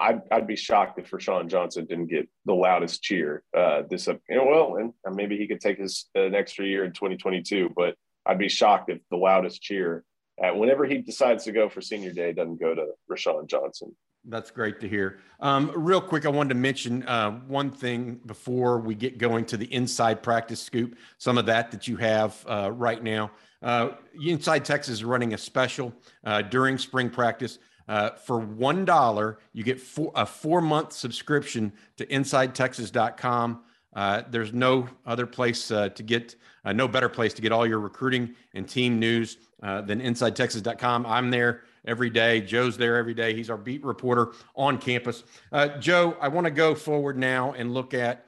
I'd, 0.00 0.22
I'd 0.30 0.46
be 0.46 0.56
shocked 0.56 0.98
if 0.98 1.10
Roschon 1.10 1.48
Johnson 1.48 1.84
didn't 1.84 2.06
get 2.06 2.28
the 2.46 2.54
loudest 2.54 3.02
cheer 3.02 3.42
uh, 3.56 3.82
this 3.88 4.08
up. 4.08 4.18
You 4.28 4.36
know, 4.36 4.46
well, 4.46 4.92
and 5.04 5.16
maybe 5.16 5.36
he 5.36 5.46
could 5.46 5.60
take 5.60 5.78
his 5.78 6.06
an 6.14 6.34
extra 6.34 6.64
year 6.64 6.84
in 6.84 6.92
2022, 6.92 7.70
but 7.76 7.94
I'd 8.24 8.38
be 8.38 8.48
shocked 8.48 8.90
if 8.90 9.00
the 9.10 9.16
loudest 9.16 9.60
cheer 9.62 10.04
at 10.42 10.56
whenever 10.56 10.86
he 10.86 10.98
decides 10.98 11.44
to 11.44 11.52
go 11.52 11.68
for 11.68 11.80
senior 11.80 12.12
day 12.12 12.32
doesn't 12.32 12.60
go 12.60 12.74
to 12.74 12.86
Roschon 13.10 13.46
Johnson. 13.46 13.94
That's 14.24 14.50
great 14.50 14.80
to 14.80 14.88
hear. 14.88 15.20
Um, 15.40 15.72
real 15.74 16.00
quick, 16.00 16.26
I 16.26 16.28
wanted 16.28 16.50
to 16.50 16.54
mention 16.56 17.06
uh, 17.06 17.32
one 17.46 17.70
thing 17.70 18.20
before 18.26 18.78
we 18.78 18.94
get 18.94 19.16
going 19.16 19.46
to 19.46 19.56
the 19.56 19.72
inside 19.72 20.22
practice 20.22 20.60
scoop. 20.60 20.96
Some 21.18 21.38
of 21.38 21.46
that 21.46 21.70
that 21.70 21.88
you 21.88 21.96
have 21.96 22.44
uh, 22.46 22.70
right 22.72 23.02
now. 23.02 23.30
Uh, 23.62 23.90
inside 24.22 24.64
Texas 24.64 24.94
is 24.94 25.04
running 25.04 25.34
a 25.34 25.38
special 25.38 25.92
uh, 26.24 26.42
during 26.42 26.76
spring 26.76 27.08
practice. 27.08 27.58
Uh, 27.88 28.10
for 28.10 28.38
one 28.38 28.84
dollar, 28.84 29.38
you 29.52 29.64
get 29.64 29.80
four, 29.80 30.12
a 30.14 30.24
four 30.24 30.60
month 30.60 30.92
subscription 30.92 31.72
to 31.96 32.06
InsideTexas.com. 32.06 33.60
Uh, 33.94 34.22
there's 34.30 34.52
no 34.52 34.88
other 35.04 35.26
place 35.26 35.70
uh, 35.70 35.88
to 35.90 36.02
get, 36.02 36.36
uh, 36.64 36.72
no 36.72 36.86
better 36.86 37.08
place 37.08 37.34
to 37.34 37.42
get 37.42 37.52
all 37.52 37.66
your 37.66 37.80
recruiting 37.80 38.34
and 38.54 38.68
team 38.68 38.98
news 38.98 39.38
uh, 39.62 39.80
than 39.80 40.00
InsideTexas.com. 40.00 41.06
I'm 41.06 41.30
there 41.30 41.62
every 41.84 42.10
day. 42.10 42.40
Joe's 42.40 42.76
there 42.76 42.96
every 42.96 43.14
day. 43.14 43.34
He's 43.34 43.50
our 43.50 43.56
beat 43.56 43.84
reporter 43.84 44.32
on 44.54 44.78
campus. 44.78 45.24
Uh, 45.50 45.68
Joe, 45.78 46.16
I 46.20 46.28
want 46.28 46.44
to 46.44 46.50
go 46.52 46.74
forward 46.74 47.18
now 47.18 47.52
and 47.52 47.74
look 47.74 47.94
at 47.94 48.26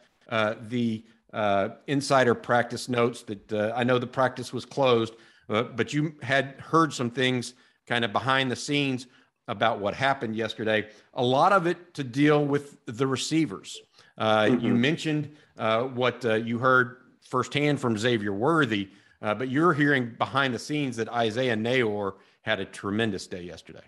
the 0.68 1.04
insider 1.86 2.34
practice 2.34 2.88
notes 2.88 3.22
that 3.22 3.72
I 3.76 3.84
know 3.84 3.98
the 3.98 4.06
practice 4.06 4.52
was 4.52 4.64
closed, 4.64 5.14
but 5.46 5.92
you 5.92 6.14
had 6.22 6.56
heard 6.58 6.92
some 6.92 7.10
things 7.10 7.54
kind 7.86 8.04
of 8.04 8.12
behind 8.12 8.50
the 8.50 8.56
scenes 8.56 9.06
about 9.48 9.80
what 9.80 9.94
happened 9.94 10.36
yesterday. 10.36 10.88
A 11.14 11.24
lot 11.24 11.52
of 11.52 11.66
it 11.66 11.94
to 11.94 12.04
deal 12.04 12.44
with 12.44 12.78
the 12.86 13.06
receivers. 13.06 13.80
Uh, 14.16 14.44
mm-hmm. 14.44 14.66
You 14.66 14.74
mentioned 14.74 15.36
uh, 15.58 15.84
what 15.84 16.24
uh, 16.24 16.34
you 16.34 16.58
heard 16.58 16.98
firsthand 17.28 17.80
from 17.80 17.96
Xavier 17.96 18.32
Worthy, 18.32 18.90
uh, 19.20 19.34
but 19.34 19.48
you're 19.48 19.72
hearing 19.72 20.14
behind 20.18 20.54
the 20.54 20.58
scenes 20.58 20.96
that 20.96 21.08
Isaiah 21.08 21.56
Neyor 21.56 22.14
had 22.42 22.60
a 22.60 22.64
tremendous 22.64 23.26
day 23.26 23.42
yesterday. 23.42 23.84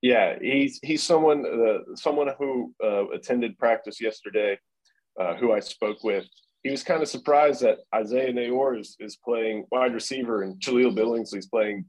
Yeah, 0.00 0.38
he's 0.40 0.78
he's 0.82 1.02
someone 1.02 1.44
uh, 1.44 1.96
someone 1.96 2.28
who 2.38 2.72
uh, 2.82 3.08
attended 3.08 3.58
practice 3.58 4.00
yesterday, 4.00 4.58
who 5.40 5.52
I 5.52 5.60
spoke 5.60 6.04
with. 6.04 6.24
He 6.62 6.70
was 6.70 6.82
kind 6.82 7.02
of 7.02 7.08
surprised 7.08 7.62
that 7.62 7.78
Isaiah 7.94 8.32
Neyor 8.32 8.78
is, 8.78 8.96
is 9.00 9.16
playing 9.16 9.64
wide 9.70 9.94
receiver 9.94 10.42
and 10.42 10.60
Jahleel 10.60 10.96
Billingsley's 10.96 11.46
playing 11.46 11.84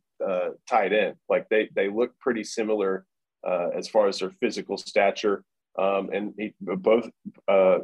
tight 0.69 0.93
end. 0.93 1.15
Like 1.27 1.47
they 1.49 1.69
they 1.75 1.89
look 1.89 2.17
pretty 2.19 2.43
similar 2.43 3.05
uh, 3.47 3.69
as 3.75 3.87
far 3.87 4.07
as 4.07 4.19
their 4.19 4.31
physical 4.39 4.77
stature. 4.77 5.43
Um, 5.77 6.09
and 6.11 6.33
he, 6.37 6.53
both 6.59 7.09
uh, 7.47 7.77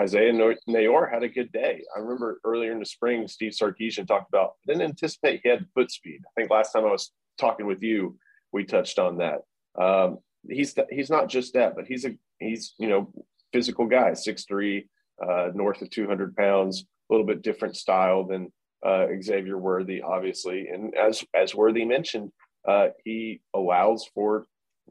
Isaiah 0.00 0.30
and 0.30 0.56
Neyor 0.68 1.12
had 1.12 1.22
a 1.22 1.28
good 1.28 1.52
day. 1.52 1.82
I 1.94 2.00
remember 2.00 2.40
earlier 2.42 2.72
in 2.72 2.80
the 2.80 2.86
spring, 2.86 3.28
Steve 3.28 3.52
Sarkisian 3.52 4.08
talked 4.08 4.28
about 4.28 4.54
didn't 4.66 4.82
anticipate 4.82 5.40
he 5.42 5.48
had 5.48 5.66
foot 5.74 5.90
speed. 5.90 6.20
I 6.26 6.30
think 6.36 6.50
last 6.50 6.72
time 6.72 6.84
I 6.84 6.90
was 6.90 7.12
talking 7.38 7.66
with 7.66 7.82
you, 7.82 8.18
we 8.52 8.64
touched 8.64 8.98
on 8.98 9.18
that. 9.18 9.42
Um, 9.80 10.18
he's 10.48 10.74
he's 10.90 11.10
not 11.10 11.28
just 11.28 11.52
that, 11.54 11.76
but 11.76 11.86
he's 11.86 12.04
a 12.04 12.14
he's 12.40 12.74
you 12.78 12.88
know 12.88 13.12
physical 13.52 13.86
guy, 13.86 14.14
six 14.14 14.44
three, 14.44 14.88
uh, 15.24 15.50
north 15.54 15.80
of 15.82 15.90
two 15.90 16.08
hundred 16.08 16.34
pounds, 16.34 16.84
a 17.08 17.14
little 17.14 17.26
bit 17.26 17.42
different 17.42 17.76
style 17.76 18.24
than 18.24 18.52
uh, 18.84 19.06
Xavier 19.22 19.58
Worthy, 19.58 20.02
obviously. 20.02 20.68
And 20.68 20.94
as 20.94 21.24
as 21.34 21.54
Worthy 21.54 21.84
mentioned, 21.84 22.32
uh, 22.66 22.88
he 23.04 23.40
allows 23.54 24.06
for 24.14 24.46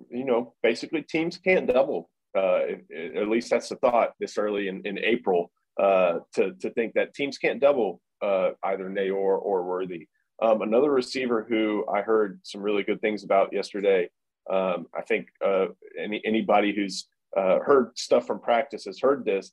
you 0.10 0.26
know 0.26 0.54
basically 0.62 1.02
teams 1.02 1.38
can't 1.38 1.68
double 1.68 2.10
uh, 2.38 2.62
at 3.16 3.28
least 3.30 3.50
that's 3.50 3.70
the 3.70 3.76
thought 3.78 4.14
this 4.20 4.38
early 4.38 4.68
in, 4.68 4.82
in 4.86 5.00
April 5.00 5.52
uh, 5.82 6.20
to, 6.36 6.54
to 6.54 6.70
think 6.72 6.94
that 6.94 7.14
teams 7.14 7.38
can't 7.38 7.60
double 7.60 8.02
uh, 8.22 8.52
either 8.64 8.90
Neyor 8.90 9.16
or 9.16 9.64
Worthy. 9.64 10.08
Um, 10.42 10.62
another 10.62 10.92
receiver 10.92 11.46
who 11.48 11.86
I 11.92 12.02
heard 12.02 12.40
some 12.44 12.62
really 12.62 12.84
good 12.84 13.02
things 13.02 13.24
about 13.24 13.54
yesterday. 13.54 14.10
Um, 14.50 14.88
I 14.96 15.02
think 15.02 15.28
uh, 15.44 15.68
any, 16.00 16.22
anybody 16.26 16.74
who's 16.76 17.08
uh, 17.36 17.60
heard 17.60 17.98
stuff 17.98 18.28
from 18.28 18.40
practice 18.40 18.86
has 18.86 19.00
heard 19.00 19.26
this. 19.26 19.52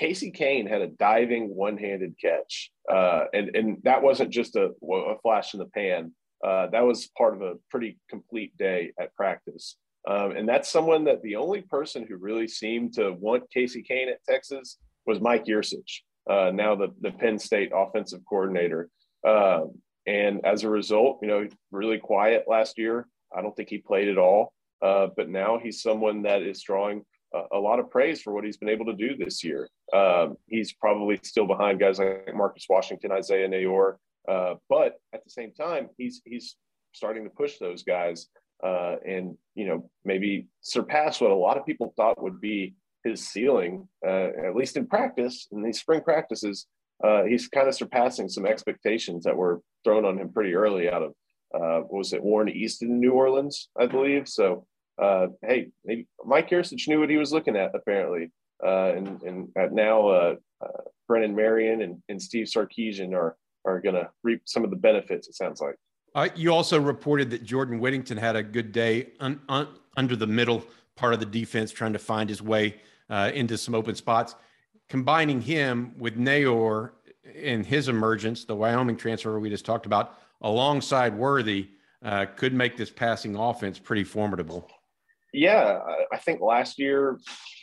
Casey 0.00 0.30
Cain 0.30 0.66
had 0.66 0.80
a 0.80 0.88
diving 0.88 1.54
one-handed 1.54 2.14
catch, 2.18 2.72
uh, 2.90 3.24
and 3.34 3.54
and 3.54 3.76
that 3.84 4.02
wasn't 4.02 4.30
just 4.30 4.56
a, 4.56 4.70
a 4.90 5.18
flash 5.22 5.52
in 5.54 5.60
the 5.60 5.66
pan. 5.66 6.12
that 6.42 6.84
was 6.84 7.10
part 7.18 7.34
of 7.34 7.42
a 7.42 7.54
pretty 7.70 7.98
complete 8.08 8.56
day 8.58 8.92
at 8.98 9.14
practice. 9.14 9.76
Um, 10.08 10.32
and 10.32 10.48
that's 10.48 10.70
someone 10.70 11.04
that 11.04 11.22
the 11.22 11.36
only 11.36 11.60
person 11.60 12.06
who 12.08 12.16
really 12.16 12.48
seemed 12.48 12.94
to 12.94 13.12
want 13.12 13.50
Casey 13.52 13.82
Cain 13.82 14.08
at 14.08 14.24
Texas 14.24 14.78
was 15.06 15.20
Mike 15.20 15.44
Yurcich, 15.44 16.00
uh, 16.28 16.50
now 16.52 16.74
the, 16.74 16.88
the 17.00 17.12
Penn 17.12 17.38
State 17.38 17.70
offensive 17.74 18.20
coordinator. 18.28 18.88
Um, 19.26 19.72
and 20.06 20.40
as 20.44 20.64
a 20.64 20.70
result, 20.70 21.18
you 21.22 21.28
know, 21.28 21.46
really 21.70 21.98
quiet 21.98 22.44
last 22.48 22.78
year. 22.78 23.06
I 23.36 23.42
don't 23.42 23.54
think 23.54 23.68
he 23.68 23.78
played 23.78 24.08
at 24.08 24.18
all. 24.18 24.52
Uh, 24.82 25.08
but 25.14 25.28
now 25.28 25.58
he's 25.62 25.82
someone 25.82 26.22
that 26.22 26.42
is 26.42 26.62
drawing 26.62 27.04
a, 27.52 27.58
lot 27.58 27.78
of 27.78 27.90
praise 27.90 28.22
for 28.22 28.32
what 28.32 28.44
he's 28.44 28.56
been 28.56 28.68
able 28.68 28.86
to 28.86 28.94
do 28.94 29.16
this 29.16 29.44
year. 29.44 29.68
Um, 29.92 30.36
he's 30.46 30.72
probably 30.72 31.18
still 31.22 31.46
behind 31.46 31.80
guys 31.80 31.98
like 31.98 32.34
Marcus 32.34 32.66
Washington, 32.68 33.12
Isaiah 33.12 33.48
Neyor, 33.48 33.96
uh, 34.28 34.54
but 34.68 35.00
at 35.12 35.24
the 35.24 35.30
same 35.30 35.52
time, 35.52 35.88
he's 35.96 36.22
he's 36.24 36.56
starting 36.92 37.24
to 37.24 37.30
push 37.30 37.58
those 37.58 37.82
guys 37.82 38.28
uh, 38.62 38.96
and 39.06 39.36
you 39.54 39.66
know 39.66 39.90
maybe 40.04 40.46
surpass 40.60 41.20
what 41.20 41.30
a 41.30 41.34
lot 41.34 41.56
of 41.56 41.66
people 41.66 41.92
thought 41.96 42.22
would 42.22 42.40
be 42.40 42.74
his 43.04 43.26
ceiling, 43.26 43.88
uh, 44.06 44.28
at 44.46 44.54
least 44.54 44.76
in 44.76 44.86
practice 44.86 45.48
in 45.52 45.62
these 45.62 45.80
spring 45.80 46.02
practices. 46.02 46.66
Uh, 47.02 47.24
he's 47.24 47.48
kind 47.48 47.66
of 47.66 47.74
surpassing 47.74 48.28
some 48.28 48.44
expectations 48.44 49.24
that 49.24 49.36
were 49.36 49.62
thrown 49.84 50.04
on 50.04 50.18
him 50.18 50.30
pretty 50.30 50.54
early 50.54 50.90
out 50.90 51.02
of 51.02 51.14
uh, 51.54 51.80
what 51.80 51.98
was 51.98 52.12
it 52.12 52.22
Warren 52.22 52.50
Easton 52.50 53.00
New 53.00 53.12
Orleans, 53.12 53.70
I 53.78 53.86
believe. 53.86 54.28
So 54.28 54.66
uh, 55.00 55.28
hey, 55.42 55.68
maybe 55.84 56.06
Mike 56.24 56.50
Yurcich 56.50 56.86
knew 56.86 57.00
what 57.00 57.08
he 57.08 57.16
was 57.16 57.32
looking 57.32 57.56
at 57.56 57.74
apparently, 57.74 58.30
uh, 58.64 58.92
and 58.96 59.22
and 59.22 59.48
now 59.72 60.36
Brennan 61.08 61.34
Marion 61.34 61.82
and, 61.82 62.02
and 62.08 62.22
Steve 62.22 62.46
Sarkisian 62.46 63.14
are 63.14 63.36
are 63.64 63.80
going 63.80 63.94
to 63.94 64.08
reap 64.22 64.42
some 64.46 64.64
of 64.64 64.70
the 64.70 64.76
benefits. 64.76 65.28
It 65.28 65.34
sounds 65.34 65.60
like. 65.60 65.76
Uh, 66.14 66.28
you 66.34 66.52
also 66.52 66.80
reported 66.80 67.30
that 67.30 67.44
Jordan 67.44 67.78
Whittington 67.78 68.16
had 68.16 68.36
a 68.36 68.42
good 68.42 68.72
day 68.72 69.10
un, 69.20 69.40
un, 69.48 69.68
under 69.96 70.16
the 70.16 70.26
middle 70.26 70.64
part 70.96 71.14
of 71.14 71.20
the 71.20 71.26
defense, 71.26 71.70
trying 71.70 71.92
to 71.92 71.98
find 71.98 72.28
his 72.28 72.42
way 72.42 72.76
uh, 73.08 73.30
into 73.34 73.56
some 73.56 73.74
open 73.74 73.94
spots. 73.94 74.34
Combining 74.88 75.40
him 75.40 75.92
with 75.98 76.16
Neyor 76.16 76.92
in 77.34 77.62
his 77.62 77.88
emergence, 77.88 78.44
the 78.44 78.56
Wyoming 78.56 78.96
transfer 78.96 79.38
we 79.38 79.50
just 79.50 79.64
talked 79.64 79.86
about, 79.86 80.18
alongside 80.42 81.16
Worthy, 81.16 81.68
uh, 82.04 82.26
could 82.36 82.54
make 82.54 82.76
this 82.76 82.90
passing 82.90 83.36
offense 83.36 83.78
pretty 83.78 84.04
formidable. 84.04 84.68
Yeah, 85.32 85.78
I 86.12 86.16
think 86.18 86.40
last 86.40 86.78
year, 86.78 87.18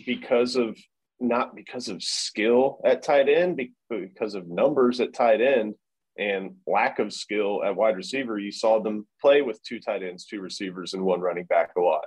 because 0.05 0.55
of 0.55 0.77
not 1.19 1.55
because 1.55 1.89
of 1.89 2.03
skill 2.03 2.79
at 2.85 3.03
tight 3.03 3.27
end, 3.27 3.59
because 3.89 4.35
of 4.35 4.47
numbers 4.47 4.99
at 4.99 5.13
tight 5.13 5.41
end, 5.41 5.75
and 6.17 6.55
lack 6.65 6.99
of 6.99 7.13
skill 7.13 7.63
at 7.63 7.75
wide 7.75 7.95
receiver, 7.95 8.39
you 8.39 8.51
saw 8.51 8.81
them 8.81 9.07
play 9.21 9.41
with 9.41 9.61
two 9.63 9.79
tight 9.79 10.03
ends, 10.03 10.25
two 10.25 10.41
receivers, 10.41 10.93
and 10.93 11.03
one 11.03 11.21
running 11.21 11.45
back 11.45 11.71
a 11.77 11.81
lot. 11.81 12.05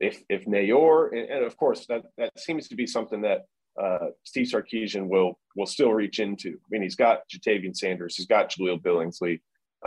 If 0.00 0.22
if 0.28 0.44
Neyor, 0.46 1.10
and, 1.12 1.44
of 1.44 1.56
course 1.56 1.86
that 1.86 2.02
that 2.18 2.38
seems 2.38 2.68
to 2.68 2.76
be 2.76 2.86
something 2.86 3.22
that 3.22 3.42
uh, 3.80 4.08
Steve 4.24 4.48
Sarkisian 4.48 5.08
will 5.08 5.38
will 5.56 5.66
still 5.66 5.92
reach 5.92 6.20
into. 6.20 6.50
I 6.50 6.68
mean, 6.70 6.82
he's 6.82 6.96
got 6.96 7.20
Ja'Tavion 7.32 7.76
Sanders, 7.76 8.16
he's 8.16 8.26
got 8.26 8.50
Jahleel 8.50 8.80
Billingsley. 8.80 9.40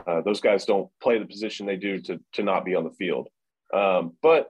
Uh, 0.07 0.21
those 0.21 0.39
guys 0.39 0.65
don't 0.65 0.89
play 1.01 1.19
the 1.19 1.25
position 1.25 1.65
they 1.65 1.75
do 1.75 1.99
to 2.01 2.19
to 2.33 2.43
not 2.43 2.65
be 2.65 2.75
on 2.75 2.83
the 2.83 2.91
field. 2.91 3.27
Um, 3.73 4.17
but 4.21 4.49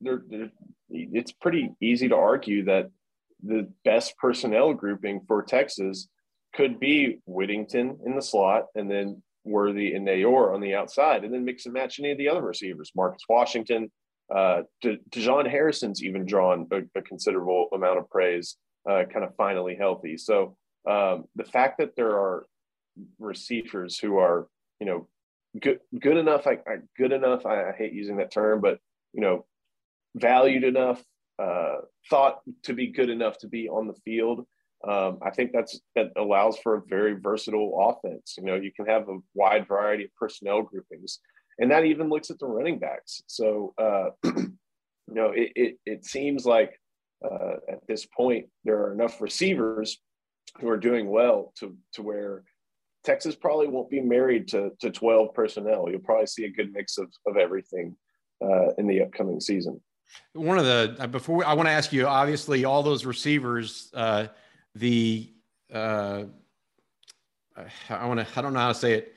they're, 0.00 0.22
they're, 0.28 0.50
it's 0.90 1.32
pretty 1.32 1.70
easy 1.80 2.08
to 2.08 2.16
argue 2.16 2.64
that 2.64 2.90
the 3.42 3.70
best 3.84 4.16
personnel 4.18 4.74
grouping 4.74 5.20
for 5.26 5.42
Texas 5.42 6.08
could 6.54 6.80
be 6.80 7.20
Whittington 7.26 7.98
in 8.04 8.16
the 8.16 8.22
slot 8.22 8.66
and 8.74 8.90
then 8.90 9.22
Worthy 9.44 9.94
and 9.94 10.06
Neyor 10.06 10.52
on 10.54 10.60
the 10.60 10.74
outside, 10.74 11.24
and 11.24 11.32
then 11.32 11.44
mix 11.44 11.64
and 11.64 11.72
match 11.72 11.98
any 11.98 12.10
of 12.10 12.18
the 12.18 12.28
other 12.28 12.42
receivers. 12.42 12.92
Marcus 12.94 13.22
Washington, 13.28 13.90
uh, 14.34 14.62
De- 14.82 14.98
Harrison's 15.48 16.02
even 16.02 16.26
drawn 16.26 16.66
a, 16.72 16.80
a 16.98 17.02
considerable 17.02 17.68
amount 17.72 17.98
of 17.98 18.10
praise, 18.10 18.56
uh, 18.88 19.04
kind 19.10 19.24
of 19.24 19.34
finally 19.36 19.74
healthy. 19.74 20.16
So 20.18 20.56
um, 20.88 21.24
the 21.36 21.44
fact 21.44 21.78
that 21.78 21.96
there 21.96 22.10
are 22.10 22.46
receivers 23.18 23.98
who 23.98 24.18
are, 24.18 24.48
you 24.80 24.86
know, 24.86 25.08
good 25.60 25.80
good 25.98 26.16
enough, 26.16 26.46
I, 26.46 26.58
I 26.66 26.76
good 26.96 27.12
enough. 27.12 27.46
I, 27.46 27.70
I 27.70 27.72
hate 27.72 27.92
using 27.92 28.18
that 28.18 28.32
term, 28.32 28.60
but 28.60 28.78
you 29.12 29.22
know, 29.22 29.46
valued 30.20 30.64
enough, 30.64 31.02
uh, 31.38 31.76
thought 32.10 32.40
to 32.64 32.74
be 32.74 32.88
good 32.88 33.10
enough 33.10 33.38
to 33.38 33.48
be 33.48 33.68
on 33.68 33.86
the 33.86 33.94
field. 34.04 34.46
Um, 34.86 35.18
I 35.22 35.30
think 35.30 35.52
that's 35.52 35.80
that 35.96 36.12
allows 36.16 36.58
for 36.58 36.76
a 36.76 36.82
very 36.88 37.14
versatile 37.14 37.76
offense. 37.80 38.34
You 38.38 38.44
know, 38.44 38.54
you 38.54 38.70
can 38.72 38.86
have 38.86 39.08
a 39.08 39.18
wide 39.34 39.66
variety 39.66 40.04
of 40.04 40.14
personnel 40.14 40.62
groupings, 40.62 41.18
and 41.58 41.70
that 41.70 41.84
even 41.84 42.08
looks 42.08 42.30
at 42.30 42.38
the 42.38 42.46
running 42.46 42.78
backs. 42.78 43.22
So, 43.26 43.74
uh, 43.78 44.10
you 44.24 44.54
know, 45.08 45.32
it, 45.34 45.52
it, 45.56 45.78
it 45.84 46.04
seems 46.04 46.46
like 46.46 46.80
uh, 47.24 47.56
at 47.68 47.86
this 47.88 48.06
point, 48.06 48.46
there 48.64 48.78
are 48.78 48.92
enough 48.92 49.20
receivers 49.20 49.98
who 50.60 50.68
are 50.68 50.78
doing 50.78 51.08
well 51.10 51.52
to 51.58 51.76
to 51.94 52.02
where 52.02 52.44
Texas 53.04 53.34
probably 53.34 53.68
won't 53.68 53.90
be 53.90 54.00
married 54.00 54.48
to 54.48 54.70
to 54.80 54.90
12 54.90 55.34
personnel. 55.34 55.86
You'll 55.88 56.00
probably 56.00 56.26
see 56.26 56.44
a 56.44 56.52
good 56.52 56.72
mix 56.72 56.98
of 56.98 57.12
of 57.26 57.36
everything 57.36 57.96
uh, 58.42 58.74
in 58.78 58.86
the 58.86 59.02
upcoming 59.02 59.40
season. 59.40 59.80
One 60.32 60.58
of 60.58 60.64
the 60.64 60.96
uh, 60.98 61.06
before 61.06 61.44
I 61.44 61.54
want 61.54 61.68
to 61.68 61.72
ask 61.72 61.92
you, 61.92 62.06
obviously, 62.06 62.64
all 62.64 62.82
those 62.82 63.04
receivers, 63.04 63.90
uh, 63.94 64.28
the 64.74 65.32
uh, 65.72 66.24
I 67.90 68.06
want 68.06 68.20
to 68.20 68.26
I 68.36 68.42
don't 68.42 68.52
know 68.52 68.60
how 68.60 68.68
to 68.68 68.74
say 68.74 68.92
it, 68.94 69.14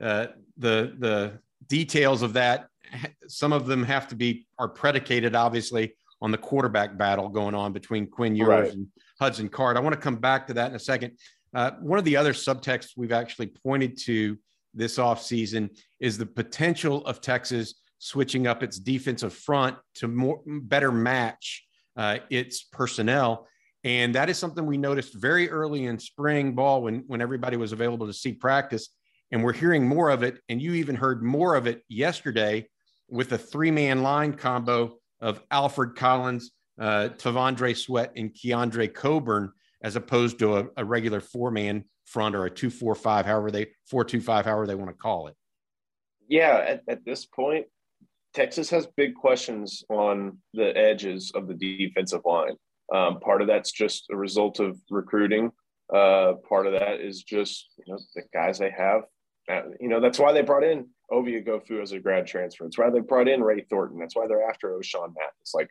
uh, 0.00 0.26
the 0.56 0.94
the 0.98 1.40
details 1.68 2.22
of 2.22 2.32
that. 2.34 2.68
Some 3.28 3.52
of 3.52 3.66
them 3.66 3.82
have 3.84 4.08
to 4.08 4.14
be 4.14 4.46
are 4.58 4.68
predicated, 4.68 5.34
obviously, 5.34 5.94
on 6.20 6.30
the 6.30 6.38
quarterback 6.38 6.96
battle 6.96 7.28
going 7.28 7.54
on 7.54 7.72
between 7.72 8.06
Quinn 8.06 8.36
Ewers 8.36 8.48
right. 8.48 8.72
and 8.72 8.86
Hudson 9.20 9.48
Card. 9.48 9.76
I 9.76 9.80
want 9.80 9.94
to 9.94 10.00
come 10.00 10.16
back 10.16 10.46
to 10.48 10.54
that 10.54 10.70
in 10.70 10.76
a 10.76 10.80
second. 10.80 11.18
Uh, 11.54 11.72
one 11.80 11.98
of 11.98 12.04
the 12.04 12.16
other 12.16 12.32
subtexts 12.32 12.96
we've 12.96 13.12
actually 13.12 13.48
pointed 13.48 13.98
to 14.02 14.38
this 14.74 14.98
offseason 14.98 15.68
is 16.00 16.16
the 16.16 16.26
potential 16.26 17.04
of 17.06 17.20
Texas 17.20 17.74
switching 18.02 18.48
up 18.48 18.64
its 18.64 18.80
defensive 18.80 19.32
front 19.32 19.76
to 19.94 20.08
more 20.08 20.40
better 20.44 20.90
match 20.90 21.64
uh, 21.96 22.18
its 22.30 22.64
personnel. 22.64 23.46
And 23.84 24.16
that 24.16 24.28
is 24.28 24.36
something 24.36 24.66
we 24.66 24.76
noticed 24.76 25.14
very 25.14 25.48
early 25.48 25.84
in 25.84 26.00
spring 26.00 26.56
ball 26.56 26.82
when, 26.82 27.04
when 27.06 27.20
everybody 27.20 27.56
was 27.56 27.70
available 27.70 28.08
to 28.08 28.12
see 28.12 28.32
practice. 28.32 28.88
And 29.30 29.44
we're 29.44 29.52
hearing 29.52 29.86
more 29.86 30.10
of 30.10 30.24
it. 30.24 30.40
And 30.48 30.60
you 30.60 30.74
even 30.74 30.96
heard 30.96 31.22
more 31.22 31.54
of 31.54 31.68
it 31.68 31.82
yesterday 31.88 32.66
with 33.08 33.30
a 33.30 33.38
three 33.38 33.70
man 33.70 34.02
line 34.02 34.34
combo 34.34 34.96
of 35.20 35.40
Alfred 35.52 35.94
Collins, 35.94 36.50
uh, 36.80 37.10
T'Vondre 37.16 37.76
Sweat, 37.76 38.12
and 38.16 38.34
Keondre 38.34 38.92
Coburn, 38.92 39.52
as 39.80 39.94
opposed 39.94 40.40
to 40.40 40.56
a, 40.56 40.66
a 40.76 40.84
regular 40.84 41.20
four 41.20 41.52
man 41.52 41.84
front 42.06 42.34
or 42.34 42.46
a 42.46 42.50
two 42.50 42.68
four 42.68 42.96
five, 42.96 43.26
however 43.26 43.52
they 43.52 43.68
four 43.86 44.04
two 44.04 44.20
five, 44.20 44.44
however 44.44 44.66
they 44.66 44.74
want 44.74 44.90
to 44.90 44.96
call 44.96 45.28
it. 45.28 45.36
Yeah, 46.28 46.64
at, 46.66 46.82
at 46.88 47.04
this 47.04 47.26
point, 47.26 47.66
Texas 48.34 48.70
has 48.70 48.86
big 48.96 49.14
questions 49.14 49.84
on 49.90 50.38
the 50.54 50.76
edges 50.76 51.32
of 51.34 51.48
the 51.48 51.54
defensive 51.54 52.22
line. 52.24 52.56
Um, 52.92 53.20
part 53.20 53.42
of 53.42 53.48
that's 53.48 53.72
just 53.72 54.06
a 54.10 54.16
result 54.16 54.60
of 54.60 54.78
recruiting. 54.90 55.50
Uh, 55.94 56.34
part 56.48 56.66
of 56.66 56.72
that 56.72 57.00
is 57.00 57.22
just 57.22 57.68
you 57.78 57.92
know 57.92 57.98
the 58.14 58.22
guys 58.32 58.58
they 58.58 58.70
have. 58.70 59.02
You 59.80 59.88
know 59.88 60.00
that's 60.00 60.18
why 60.18 60.32
they 60.32 60.42
brought 60.42 60.64
in 60.64 60.88
Ovie 61.10 61.42
Gofu 61.42 61.82
as 61.82 61.92
a 61.92 61.98
grad 61.98 62.26
transfer. 62.26 62.64
That's 62.64 62.78
why 62.78 62.90
they 62.90 63.00
brought 63.00 63.28
in 63.28 63.42
Ray 63.42 63.66
Thornton. 63.68 63.98
That's 63.98 64.16
why 64.16 64.26
they're 64.26 64.48
after 64.48 64.70
Ochaun 64.70 65.14
Mathis. 65.14 65.54
Like 65.54 65.70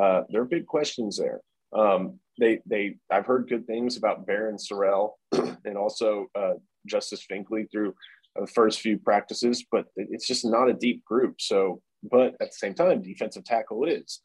uh, 0.00 0.22
there 0.28 0.42
are 0.42 0.46
big 0.46 0.66
questions 0.66 1.18
there. 1.18 1.40
Um, 1.76 2.20
they 2.38 2.60
they 2.66 2.96
I've 3.10 3.26
heard 3.26 3.48
good 3.48 3.66
things 3.66 3.96
about 3.96 4.26
Barryn 4.26 4.60
Sorrell 4.60 5.12
and 5.64 5.76
also 5.76 6.26
uh, 6.34 6.54
Justice 6.86 7.26
Finkley 7.30 7.70
through 7.70 7.94
the 8.38 8.46
first 8.46 8.80
few 8.80 8.98
practices, 8.98 9.64
but 9.70 9.86
it's 9.96 10.26
just 10.26 10.44
not 10.44 10.68
a 10.68 10.74
deep 10.74 11.04
group. 11.04 11.40
So 11.40 11.80
but 12.10 12.34
at 12.40 12.50
the 12.50 12.56
same 12.56 12.74
time, 12.74 13.02
defensive 13.02 13.44
tackle 13.44 13.84
is 13.84 14.20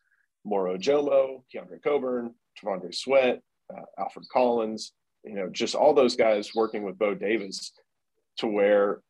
Moro 0.45 0.77
Ojomo, 0.77 1.43
Keondre 1.53 1.81
Coburn, 1.83 2.33
T'Vondre 2.59 2.93
Sweat, 2.93 3.41
uh, 3.73 3.81
Alfred 3.99 4.25
Collins, 4.31 4.93
you 5.23 5.35
know, 5.35 5.49
just 5.49 5.75
all 5.75 5.93
those 5.93 6.15
guys 6.15 6.55
working 6.55 6.83
with 6.83 6.97
Bo 6.97 7.13
Davis 7.13 7.71
to 8.37 8.47
where 8.47 9.01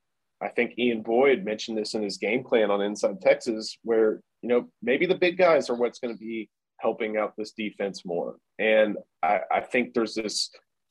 I 0.41 0.49
think 0.49 0.77
Ian 0.77 1.01
Boyd 1.01 1.45
mentioned 1.45 1.77
this 1.77 1.93
in 1.93 2.01
his 2.01 2.17
game 2.17 2.43
plan 2.43 2.71
on 2.71 2.81
Inside 2.81 3.21
Texas, 3.21 3.77
where, 3.83 4.21
you 4.41 4.49
know, 4.49 4.69
maybe 4.81 5.05
the 5.05 5.15
big 5.15 5.37
guys 5.37 5.69
are 5.69 5.75
what's 5.75 5.99
going 5.99 6.13
to 6.13 6.19
be 6.19 6.49
helping 6.77 7.15
out 7.15 7.33
this 7.37 7.51
defense 7.51 8.03
more. 8.05 8.37
And 8.57 8.97
I, 9.21 9.41
I 9.51 9.61
think 9.61 9.93
there's 9.93 10.15
this 10.15 10.49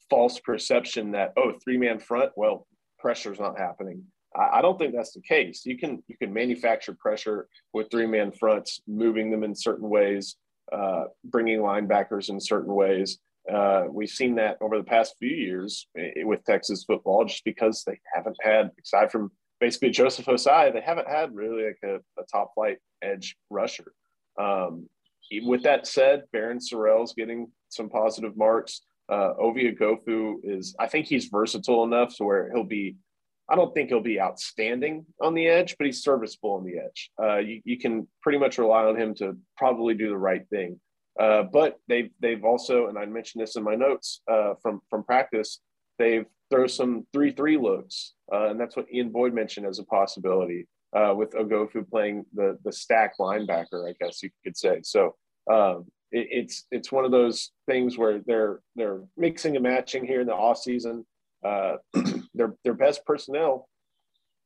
false 0.08 0.38
perception 0.38 1.12
that, 1.12 1.32
oh, 1.36 1.54
three 1.62 1.78
man 1.78 1.98
front, 1.98 2.30
well, 2.36 2.66
pressure's 2.98 3.40
not 3.40 3.58
happening. 3.58 4.04
I 4.34 4.62
don't 4.62 4.78
think 4.78 4.94
that's 4.94 5.12
the 5.12 5.22
case. 5.22 5.66
You 5.66 5.76
can 5.76 6.02
you 6.06 6.16
can 6.16 6.32
manufacture 6.32 6.94
pressure 6.94 7.48
with 7.72 7.90
three 7.90 8.06
man 8.06 8.30
fronts, 8.30 8.80
moving 8.86 9.30
them 9.30 9.42
in 9.42 9.54
certain 9.54 9.88
ways, 9.88 10.36
uh, 10.72 11.04
bringing 11.24 11.60
linebackers 11.60 12.28
in 12.28 12.40
certain 12.40 12.72
ways. 12.72 13.18
Uh, 13.52 13.86
we've 13.90 14.10
seen 14.10 14.36
that 14.36 14.58
over 14.60 14.76
the 14.76 14.84
past 14.84 15.16
few 15.18 15.34
years 15.34 15.88
eh, 15.98 16.22
with 16.22 16.44
Texas 16.44 16.84
football, 16.84 17.24
just 17.24 17.44
because 17.44 17.82
they 17.84 17.98
haven't 18.14 18.36
had, 18.40 18.70
aside 18.84 19.10
from 19.10 19.32
basically 19.58 19.90
Joseph 19.90 20.26
Ossai, 20.26 20.72
they 20.72 20.80
haven't 20.80 21.08
had 21.08 21.34
really 21.34 21.64
like 21.64 21.78
a, 21.84 21.96
a 22.20 22.24
top 22.30 22.52
flight 22.54 22.78
edge 23.02 23.36
rusher. 23.48 23.92
Um, 24.38 24.88
with 25.42 25.62
that 25.62 25.86
said, 25.86 26.24
Barryn 26.34 26.60
Sorrell's 26.60 27.14
getting 27.14 27.50
some 27.68 27.88
positive 27.88 28.36
marks. 28.36 28.82
Uh, 29.10 29.34
Ovie 29.38 29.72
Oghoufo 29.72 30.36
is, 30.44 30.74
I 30.78 30.86
think 30.86 31.06
he's 31.06 31.26
versatile 31.26 31.84
enough 31.84 32.16
to 32.16 32.24
where 32.24 32.50
he'll 32.52 32.64
be 32.64 32.96
I 33.50 33.56
don't 33.56 33.74
think 33.74 33.88
he'll 33.88 34.00
be 34.00 34.20
outstanding 34.20 35.04
on 35.20 35.34
the 35.34 35.48
edge, 35.48 35.76
but 35.76 35.86
he's 35.86 36.02
serviceable 36.02 36.52
on 36.52 36.64
the 36.64 36.78
edge. 36.78 37.10
Uh, 37.20 37.38
you, 37.38 37.60
you, 37.64 37.78
can 37.78 38.06
pretty 38.22 38.38
much 38.38 38.58
rely 38.58 38.84
on 38.84 38.96
him 38.96 39.12
to 39.16 39.36
probably 39.56 39.94
do 39.94 40.08
the 40.08 40.16
right 40.16 40.48
thing. 40.50 40.78
Uh, 41.18 41.42
but 41.42 41.76
they've 41.88 42.10
they've 42.20 42.44
also, 42.44 42.86
and 42.86 42.96
I 42.96 43.04
mentioned 43.06 43.42
this 43.42 43.56
in 43.56 43.64
my 43.64 43.74
notes 43.74 44.22
uh, 44.30 44.54
from 44.62 44.80
from 44.88 45.02
practice, 45.02 45.60
they've 45.98 46.26
throw 46.50 46.68
some 46.68 47.06
three 47.12 47.32
three 47.32 47.58
looks, 47.58 48.14
uh, 48.32 48.50
and 48.50 48.60
that's 48.60 48.76
what 48.76 48.86
Ian 48.92 49.10
Boyd 49.10 49.34
mentioned 49.34 49.66
as 49.66 49.80
a 49.80 49.84
possibility 49.84 50.68
uh, 50.96 51.12
with 51.16 51.32
Oghoufo 51.32 51.88
playing 51.90 52.24
the 52.32 52.56
the 52.64 52.72
stack 52.72 53.14
linebacker, 53.18 53.88
I 53.88 53.94
guess 54.00 54.22
you 54.22 54.30
could 54.44 54.56
say. 54.56 54.80
So 54.84 55.16
um, 55.50 55.86
it, 56.12 56.28
it's 56.30 56.66
it's 56.70 56.92
one 56.92 57.04
of 57.04 57.10
those 57.10 57.50
things 57.66 57.98
where 57.98 58.20
they're 58.24 58.60
they're 58.76 59.02
mixing 59.16 59.56
and 59.56 59.64
matching 59.64 60.06
here 60.06 60.20
in 60.20 60.28
the 60.28 60.34
off 60.34 60.58
season. 60.58 61.04
Their 62.40 62.54
their 62.64 62.72
best 62.72 63.04
personnel 63.04 63.68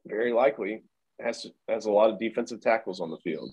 very 0.04 0.32
likely 0.32 0.82
has 1.20 1.46
has 1.68 1.86
a 1.86 1.92
lot 1.92 2.10
of 2.10 2.18
defensive 2.18 2.60
tackles 2.60 3.00
on 3.00 3.08
the 3.08 3.18
field. 3.18 3.50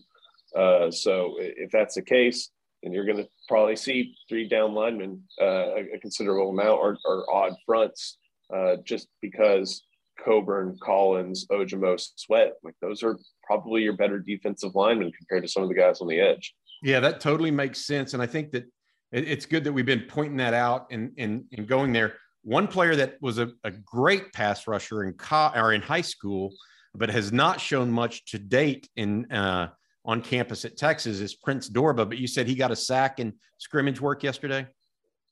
Uh, 0.58 0.90
so 0.90 1.36
if 1.38 1.70
that's 1.70 1.94
the 1.94 2.02
case, 2.02 2.50
then 2.82 2.92
you're 2.92 3.06
going 3.06 3.18
to 3.18 3.28
probably 3.48 3.76
see 3.76 4.16
three 4.28 4.50
down 4.50 4.74
linemen 4.74 5.22
uh, 5.40 5.76
a, 5.94 6.00
considerable 6.02 6.50
amount 6.50 6.80
or, 6.80 6.98
or 7.06 7.32
odd 7.32 7.54
fronts 7.68 8.18
uh, 8.52 8.78
just 8.84 9.08
because 9.22 9.84
Coburn, 10.26 10.80
Collins, 10.82 11.46
Ojomo, 11.52 12.02
Sweat, 12.16 12.54
like 12.64 12.74
those 12.82 13.04
are 13.04 13.20
probably 13.44 13.84
your 13.84 13.94
better 13.94 14.18
defensive 14.18 14.74
linemen 14.74 15.12
compared 15.12 15.44
to 15.44 15.50
some 15.50 15.62
of 15.62 15.70
the 15.70 15.76
guys 15.76 16.02
on 16.02 16.08
the 16.08 16.20
edge. 16.20 16.56
Yeah, 16.82 17.00
that 17.02 17.20
totally 17.20 17.52
makes 17.52 17.86
sense. 17.86 18.16
And 18.16 18.24
I 18.24 18.26
think 18.26 18.52
that 18.54 18.66
it's 19.12 19.46
good 19.46 19.64
that 19.66 19.74
we've 19.74 19.86
been 19.86 20.06
pointing 20.08 20.38
that 20.38 20.56
out 20.56 20.88
and, 20.90 21.12
and, 21.20 21.44
and 21.56 21.68
going 21.68 21.94
there. 21.94 22.16
One 22.44 22.68
player 22.68 22.96
that 22.96 23.18
was 23.22 23.38
a, 23.38 23.52
a 23.64 23.72
great 23.72 24.34
pass 24.34 24.68
rusher 24.68 25.04
in 25.04 25.14
co- 25.14 25.52
or 25.56 25.74
in 25.74 25.82
high 25.82 26.02
school, 26.02 26.54
but 26.96 27.10
has 27.10 27.32
not 27.32 27.62
shown 27.62 27.92
much 27.92 28.26
to 28.26 28.40
date 28.40 28.90
in 28.96 29.32
uh, 29.32 29.70
on 30.04 30.22
campus 30.22 30.66
at 30.66 30.78
Texas 30.78 31.20
is 31.20 31.36
Prince 31.36 31.70
Dorbah. 31.70 32.10
But 32.10 32.18
you 32.18 32.28
said 32.28 32.48
he 32.48 32.56
got 32.56 32.72
a 32.72 32.76
sack 32.76 33.20
in 33.20 33.34
scrimmage 33.60 34.02
work 34.02 34.24
yesterday. 34.24 34.68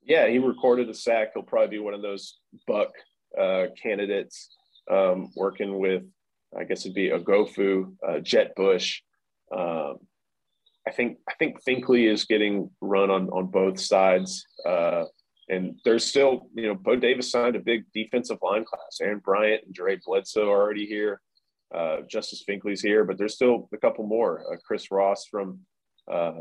Yeah, 0.04 0.28
he 0.28 0.38
recorded 0.40 0.90
a 0.90 0.94
sack. 0.94 1.32
He'll 1.34 1.44
probably 1.44 1.78
be 1.78 1.80
one 1.80 1.94
of 1.94 2.02
those 2.02 2.40
buck 2.68 2.92
uh, 3.40 3.66
candidates 3.82 4.50
um, 4.90 5.32
working 5.36 5.80
with, 5.80 6.04
I 6.58 6.64
guess 6.64 6.82
it'd 6.82 6.96
be 6.96 7.10
Oghoufo, 7.10 7.94
uh, 8.08 8.20
Jett 8.20 8.56
Bush. 8.56 9.02
Um, 9.56 9.98
I 10.88 10.92
think 10.92 11.20
I 11.28 11.34
think 11.38 11.64
Finkley 11.64 12.12
is 12.12 12.26
getting 12.26 12.72
run 12.82 13.12
on 13.12 13.30
on 13.30 13.48
both 13.48 13.80
sides. 13.80 14.46
Uh, 14.66 15.04
and 15.50 15.80
there's 15.84 16.06
still, 16.06 16.48
you 16.54 16.68
know, 16.68 16.76
Bo 16.76 16.96
Davis 16.96 17.32
signed 17.32 17.56
a 17.56 17.60
big 17.60 17.84
defensive 17.94 18.38
line 18.42 18.64
class. 18.64 19.00
Aaron 19.02 19.20
Bryant 19.20 19.64
and 19.66 19.76
Jaray 19.76 20.00
Bledsoe 20.02 20.50
are 20.50 20.62
already 20.62 20.86
here. 20.86 21.22
Uh, 21.74 21.98
Justice 22.08 22.44
Finkley's 22.48 22.82
here, 22.82 23.04
but 23.04 23.18
there's 23.18 23.36
still 23.36 23.68
a 23.74 23.78
couple 23.78 24.06
more. 24.06 24.44
Uh, 24.52 24.58
Chris 24.66 24.92
Ross 24.92 25.26
from 25.26 25.60
uh, 26.12 26.34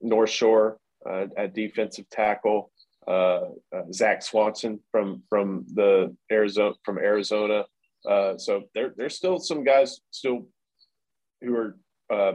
North 0.00 0.30
Shore 0.30 0.78
uh, 1.08 1.26
at 1.36 1.54
defensive 1.54 2.08
tackle. 2.10 2.70
Uh, 3.06 3.50
uh, 3.72 3.82
Zach 3.92 4.20
Swanson 4.20 4.80
from 4.90 5.22
from 5.28 5.64
the 5.74 6.14
Arizona 6.30 6.74
from 6.84 6.98
Arizona. 6.98 7.64
so 8.36 8.64
there 8.74 8.92
there's 8.96 9.14
still 9.14 9.38
some 9.38 9.62
guys 9.62 10.00
still 10.10 10.48
who 11.40 11.54
are 11.54 11.76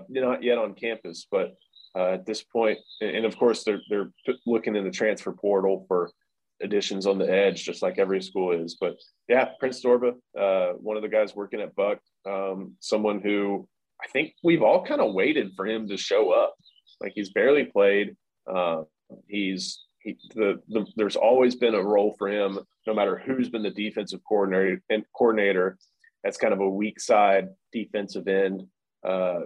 not 0.10 0.44
yet 0.44 0.58
on 0.58 0.76
campus, 0.76 1.28
but 1.30 1.56
at 1.96 2.26
this 2.26 2.44
point, 2.44 2.80
and, 3.02 3.26
of 3.26 3.38
course 3.38 3.64
they're 3.64 3.82
they're 3.90 4.12
looking 4.46 4.76
in 4.76 4.84
the 4.84 4.92
transfer 4.92 5.32
portal 5.32 5.86
for 5.88 6.12
additions 6.62 7.06
on 7.06 7.18
the 7.18 7.30
edge, 7.30 7.66
just 7.66 7.82
like 7.82 7.98
every 7.98 8.22
school 8.22 8.52
is. 8.52 8.78
But 8.80 8.96
yeah, 9.28 9.50
Prince 9.60 9.84
Dorbah, 9.84 10.14
uh, 10.40 10.74
one 10.74 10.96
of 10.96 11.04
the 11.04 11.10
guys 11.10 11.36
working 11.36 11.62
at 11.62 11.76
Buck, 11.76 12.00
um, 12.30 12.76
someone 12.80 13.20
who 13.22 13.68
I 14.04 14.08
think 14.08 14.34
we've 14.44 14.64
all 14.64 14.86
kind 14.86 15.02
of 15.02 15.14
waited 15.14 15.52
for 15.56 15.68
him 15.68 15.88
to 15.90 15.98
show 15.98 16.32
up. 16.32 16.56
Like 17.02 17.14
he's 17.16 17.32
barely 17.32 17.66
played. 17.66 18.16
Uh, 18.52 18.84
he's 19.28 19.84
he, 20.00 20.18
the, 20.34 20.62
the 20.70 20.86
there's 20.96 21.16
always 21.16 21.56
been 21.56 21.76
a 21.76 21.84
role 21.84 22.16
for 22.18 22.28
him, 22.28 22.60
no 22.88 22.94
matter 22.94 23.22
who's 23.24 23.50
been 23.50 23.64
the 23.64 23.70
defensive 23.70 24.22
coordinator 24.28 24.82
and 24.90 25.04
coordinator. 25.16 25.78
That's 26.24 26.38
kind 26.38 26.54
of 26.54 26.60
a 26.60 26.70
weak 26.70 27.00
side 27.00 27.50
defensive 27.74 28.28
end. 28.28 28.64
Uh, 29.04 29.42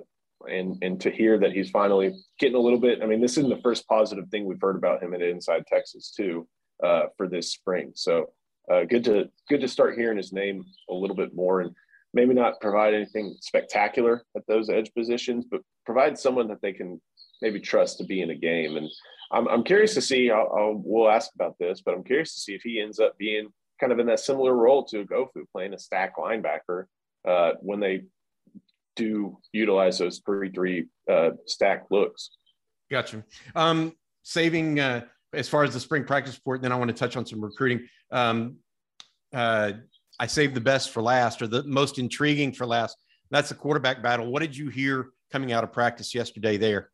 and 0.47 0.77
and 0.81 0.99
to 1.01 1.09
hear 1.09 1.37
that 1.39 1.51
he's 1.51 1.69
finally 1.69 2.13
getting 2.39 2.55
a 2.55 2.59
little 2.59 2.79
bit. 2.79 3.01
I 3.01 3.05
mean, 3.05 3.21
this 3.21 3.37
isn't 3.37 3.49
the 3.49 3.61
first 3.61 3.87
positive 3.87 4.27
thing 4.29 4.45
we've 4.45 4.61
heard 4.61 4.75
about 4.75 5.01
him 5.01 5.13
at 5.13 5.21
Inside 5.21 5.65
Texas 5.67 6.11
too 6.15 6.47
uh, 6.83 7.03
for 7.17 7.27
this 7.27 7.51
spring. 7.51 7.91
So 7.95 8.31
uh, 8.71 8.83
good 8.85 9.03
to 9.05 9.29
good 9.49 9.61
to 9.61 9.67
start 9.67 9.97
hearing 9.97 10.17
his 10.17 10.33
name 10.33 10.63
a 10.89 10.93
little 10.93 11.15
bit 11.15 11.35
more 11.35 11.61
and 11.61 11.71
maybe 12.13 12.33
not 12.33 12.59
provide 12.61 12.93
anything 12.93 13.35
spectacular 13.41 14.23
at 14.35 14.47
those 14.47 14.69
edge 14.69 14.91
positions, 14.93 15.45
but 15.49 15.61
provide 15.85 16.17
someone 16.17 16.47
that 16.47 16.61
they 16.61 16.71
can 16.71 16.99
maybe 17.41 17.59
trust 17.59 17.97
to 17.97 18.05
be 18.05 18.21
in 18.21 18.29
a 18.29 18.35
game. 18.35 18.77
And 18.77 18.89
I'm, 19.31 19.47
I'm 19.49 19.63
curious 19.63 19.93
to 19.95 20.01
see. 20.01 20.31
I'll, 20.31 20.51
I'll, 20.57 20.81
we'll 20.83 21.09
ask 21.09 21.29
about 21.35 21.57
this, 21.59 21.81
but 21.81 21.93
I'm 21.93 22.05
curious 22.05 22.33
to 22.33 22.39
see 22.39 22.55
if 22.55 22.61
he 22.63 22.79
ends 22.79 22.99
up 22.99 23.17
being 23.17 23.49
kind 23.81 23.91
of 23.91 23.99
in 23.99 24.07
that 24.07 24.21
similar 24.21 24.55
role 24.55 24.85
to 24.85 25.05
Gofu, 25.05 25.43
playing 25.51 25.73
a 25.73 25.77
stack 25.77 26.15
linebacker 26.15 26.85
uh, 27.27 27.51
when 27.59 27.81
they 27.81 28.03
do 28.95 29.37
utilize 29.51 29.99
those 29.99 30.21
three 30.25 30.49
three 30.51 30.87
uh, 31.11 31.31
stack 31.45 31.85
looks. 31.91 32.31
Gotcha. 32.89 33.23
Um, 33.55 33.93
saving 34.23 34.79
uh, 34.79 35.05
as 35.33 35.49
far 35.49 35.63
as 35.63 35.73
the 35.73 35.79
spring 35.79 36.03
practice 36.03 36.35
report, 36.35 36.61
then 36.61 36.71
I 36.71 36.75
want 36.75 36.89
to 36.89 36.95
touch 36.95 37.17
on 37.17 37.25
some 37.25 37.41
recruiting. 37.41 37.87
Um, 38.11 38.57
uh, 39.33 39.73
I 40.19 40.27
saved 40.27 40.53
the 40.53 40.61
best 40.61 40.91
for 40.91 41.01
last, 41.01 41.41
or 41.41 41.47
the 41.47 41.63
most 41.63 41.99
intriguing 41.99 42.53
for 42.53 42.65
last. 42.65 42.97
That's 43.31 43.49
the 43.49 43.55
quarterback 43.55 44.01
battle. 44.01 44.31
What 44.31 44.41
did 44.41 44.55
you 44.55 44.69
hear 44.69 45.09
coming 45.31 45.51
out 45.51 45.63
of 45.63 45.73
practice 45.73 46.15
yesterday 46.15 46.57
there? 46.57 46.89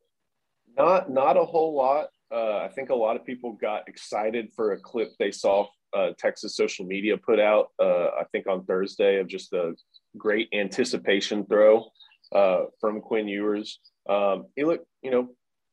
Not 0.76 1.10
not 1.10 1.36
a 1.36 1.44
whole 1.44 1.74
lot. 1.74 2.08
Uh, 2.32 2.58
I 2.58 2.68
think 2.68 2.90
a 2.90 2.94
lot 2.94 3.16
of 3.16 3.24
people 3.24 3.52
got 3.52 3.86
excited 3.88 4.50
for 4.56 4.72
a 4.72 4.78
clip 4.78 5.12
they 5.18 5.30
saw 5.30 5.66
uh, 5.94 6.12
Texas 6.18 6.56
social 6.56 6.86
media 6.86 7.16
put 7.16 7.38
out. 7.38 7.68
Uh, 7.78 8.06
I 8.18 8.24
think 8.32 8.46
on 8.46 8.64
Thursday 8.64 9.18
of 9.18 9.28
just 9.28 9.52
a 9.52 9.74
great 10.16 10.48
anticipation 10.52 11.46
throw 11.46 11.86
uh, 12.32 12.64
from 12.80 13.00
Quinn 13.00 13.28
Ewers. 13.28 13.80
Um, 14.08 14.46
he 14.56 14.64
looked, 14.64 14.86
you 15.02 15.10
know, 15.10 15.28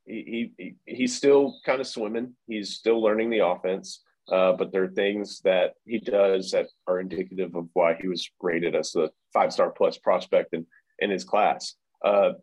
he, 0.06 0.52
he 0.58 0.76
he's 0.86 1.16
still 1.16 1.60
kind 1.66 1.82
of 1.82 1.88
swimming. 1.88 2.36
He's 2.48 2.76
still 2.76 3.02
learning 3.02 3.30
the 3.30 3.46
offense. 3.46 4.02
Uh, 4.32 4.54
but 4.54 4.72
there 4.72 4.84
are 4.84 4.90
things 4.90 5.40
that 5.44 5.74
he 5.86 6.00
does 6.00 6.52
that 6.52 6.68
are 6.88 7.00
indicative 7.00 7.56
of 7.56 7.68
why 7.74 7.98
he 8.00 8.08
was 8.08 8.30
rated 8.42 8.76
as 8.76 8.92
the 8.92 9.10
five 9.34 9.52
star 9.52 9.72
plus 9.72 9.98
prospect 9.98 10.54
in, 10.54 10.66
in 11.00 11.10
his 11.10 11.24
class. 11.24 11.76
Uh, 12.06 12.34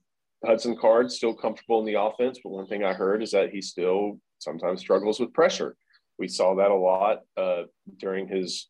Hudson 0.44 0.76
Card 0.76 1.10
still 1.10 1.34
comfortable 1.34 1.80
in 1.80 1.86
the 1.86 2.00
offense, 2.00 2.40
but 2.42 2.50
one 2.50 2.66
thing 2.66 2.84
I 2.84 2.92
heard 2.92 3.22
is 3.22 3.30
that 3.30 3.50
he 3.50 3.62
still 3.62 4.18
sometimes 4.38 4.80
struggles 4.80 5.20
with 5.20 5.32
pressure. 5.32 5.76
We 6.18 6.28
saw 6.28 6.54
that 6.56 6.70
a 6.70 6.74
lot 6.74 7.20
uh, 7.36 7.62
during 7.98 8.26
his 8.26 8.68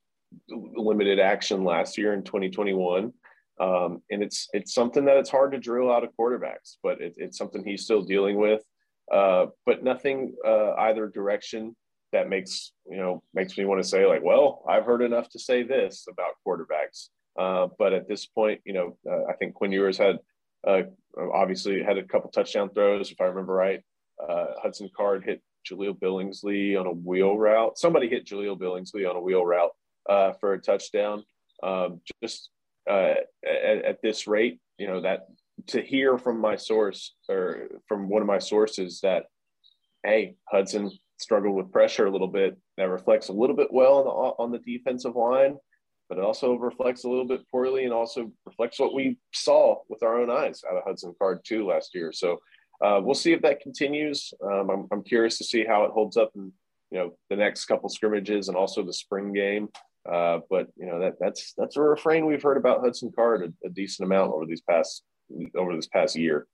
limited 0.49 1.19
action 1.19 1.65
last 1.65 1.99
year 1.99 2.13
in 2.15 2.23
2021. 2.23 3.13
Um, 3.59 4.03
and 4.11 4.23
it's 4.23 4.49
it's 4.53 4.75
something 4.75 5.05
that 5.07 5.17
it's 5.17 5.31
hard 5.31 5.53
to 5.53 5.59
drill 5.59 5.91
out 5.91 6.05
of 6.05 6.11
quarterbacks, 6.19 6.77
but 6.83 7.01
it, 7.01 7.15
it's 7.17 7.39
something 7.39 7.65
he's 7.65 7.85
still 7.85 8.03
dealing 8.03 8.37
with. 8.37 8.63
Uh, 9.11 9.47
but 9.65 9.83
nothing 9.83 10.35
uh, 10.47 10.73
either 10.75 11.09
direction 11.09 11.75
that 12.13 12.29
makes 12.29 12.73
you 12.89 12.99
know 12.99 13.23
makes 13.35 13.57
me 13.57 13.65
want 13.65 13.83
to 13.83 13.89
say 13.89 14.05
like, 14.05 14.23
well, 14.23 14.63
I've 14.69 14.85
heard 14.85 15.03
enough 15.03 15.31
to 15.31 15.39
say 15.39 15.63
this 15.63 16.07
about 16.11 16.35
quarterbacks. 16.47 17.09
Uh, 17.39 17.69
but 17.79 17.93
at 17.93 18.09
this 18.09 18.27
point, 18.27 18.61
you 18.65 18.73
know, 18.73 18.97
uh, 19.11 19.25
I 19.31 19.35
think 19.35 19.55
Quinn 19.55 19.73
Ewers 19.73 19.99
had 19.99 20.19
uh, 20.67 20.83
obviously 21.33 21.83
had 21.83 21.99
a 21.99 22.03
couple 22.03 22.31
touchdown 22.31 22.71
throws, 22.71 23.11
if 23.11 23.21
I 23.21 23.25
remember 23.25 23.55
right. 23.55 23.81
Uh, 24.23 24.47
Hudson 24.63 24.91
Card 24.97 25.25
hit 25.25 25.43
Jahleel 25.71 25.99
Billingsley 25.99 26.79
on 26.79 26.87
a 26.87 26.93
wheel 26.93 27.37
route. 27.37 27.79
Somebody 27.79 28.09
hit 28.09 28.27
Jahleel 28.27 28.59
Billingsley 28.59 29.09
on 29.09 29.17
a 29.17 29.21
wheel 29.21 29.45
route 29.45 29.73
uh, 30.09 30.33
for 30.35 30.55
a 30.55 30.61
touchdown. 30.61 31.25
Um, 31.63 32.01
just 32.23 32.51
uh, 32.89 33.15
at, 33.45 33.85
at, 33.85 34.03
this 34.03 34.27
rate, 34.27 34.61
you 34.79 34.87
know 34.87 35.01
that 35.01 35.27
to 35.69 35.81
hear 35.81 36.19
from 36.19 36.41
my 36.41 36.57
source 36.57 37.15
or 37.29 37.69
from 37.89 38.09
one 38.09 38.23
of 38.23 38.29
my 38.29 38.39
sources 38.39 39.01
that, 39.03 39.25
hey, 40.05 40.37
Hudson 40.45 40.91
struggled 41.19 41.57
with 41.57 41.73
pressure 41.73 42.07
a 42.07 42.11
little 42.11 42.29
bit. 42.29 42.57
That 42.77 42.91
reflects 42.91 43.29
a 43.29 43.33
little 43.33 43.57
bit 43.57 43.73
well 43.73 43.99
on 43.99 44.05
the 44.05 44.11
on 44.11 44.51
the 44.53 44.59
defensive 44.59 45.17
line 45.17 45.57
but 46.09 46.19
it 46.19 46.25
also 46.25 46.55
reflects 46.55 47.05
a 47.05 47.09
little 47.09 47.27
bit 47.27 47.49
poorly 47.51 47.85
and 47.85 47.93
also 47.93 48.31
reflects 48.45 48.79
what 48.79 48.95
we 48.95 49.19
saw 49.33 49.77
with 49.89 50.03
our 50.03 50.21
own 50.21 50.31
eyes 50.31 50.63
out 50.71 50.77
of 50.77 50.85
Hudson 50.85 51.15
Card 51.19 51.41
too 51.45 51.67
last 51.67 51.95
year. 51.95 52.13
So 52.13 52.39
uh, 52.85 53.01
we'll 53.03 53.15
see 53.15 53.33
if 53.33 53.43
that 53.43 53.61
continues. 53.61 54.33
Um, 54.43 54.71
I'm, 54.71 54.87
I'm 54.93 55.03
curious 55.03 55.39
to 55.39 55.45
see 55.45 55.65
how 55.65 55.85
it 55.85 55.91
holds 55.93 56.17
up 56.17 56.31
in 56.37 56.53
you 56.91 56.99
know 56.99 57.17
the 57.31 57.37
next 57.37 57.65
couple 57.65 57.89
scrimmages 57.89 58.49
and 58.49 58.57
also 58.57 58.85
the 58.85 58.93
spring 58.93 59.33
game. 59.33 59.69
Uh, 60.11 60.41
but 60.49 60.69
you 60.77 60.87
know 60.87 61.01
that 61.01 61.15
that's 61.21 61.53
that's 61.57 61.77
a 61.77 61.81
refrain 61.81 62.27
we've 62.27 62.43
heard 62.43 62.57
about 62.57 62.81
Hudson 62.81 63.13
Card 63.15 63.43
a, 63.43 63.67
a 63.67 63.71
decent 63.71 64.07
amount 64.07 64.33
over 64.33 64.47
these 64.47 64.61
past 64.61 65.03
over 65.57 65.75
this 65.75 65.89
past 65.89 66.17
year. 66.17 66.47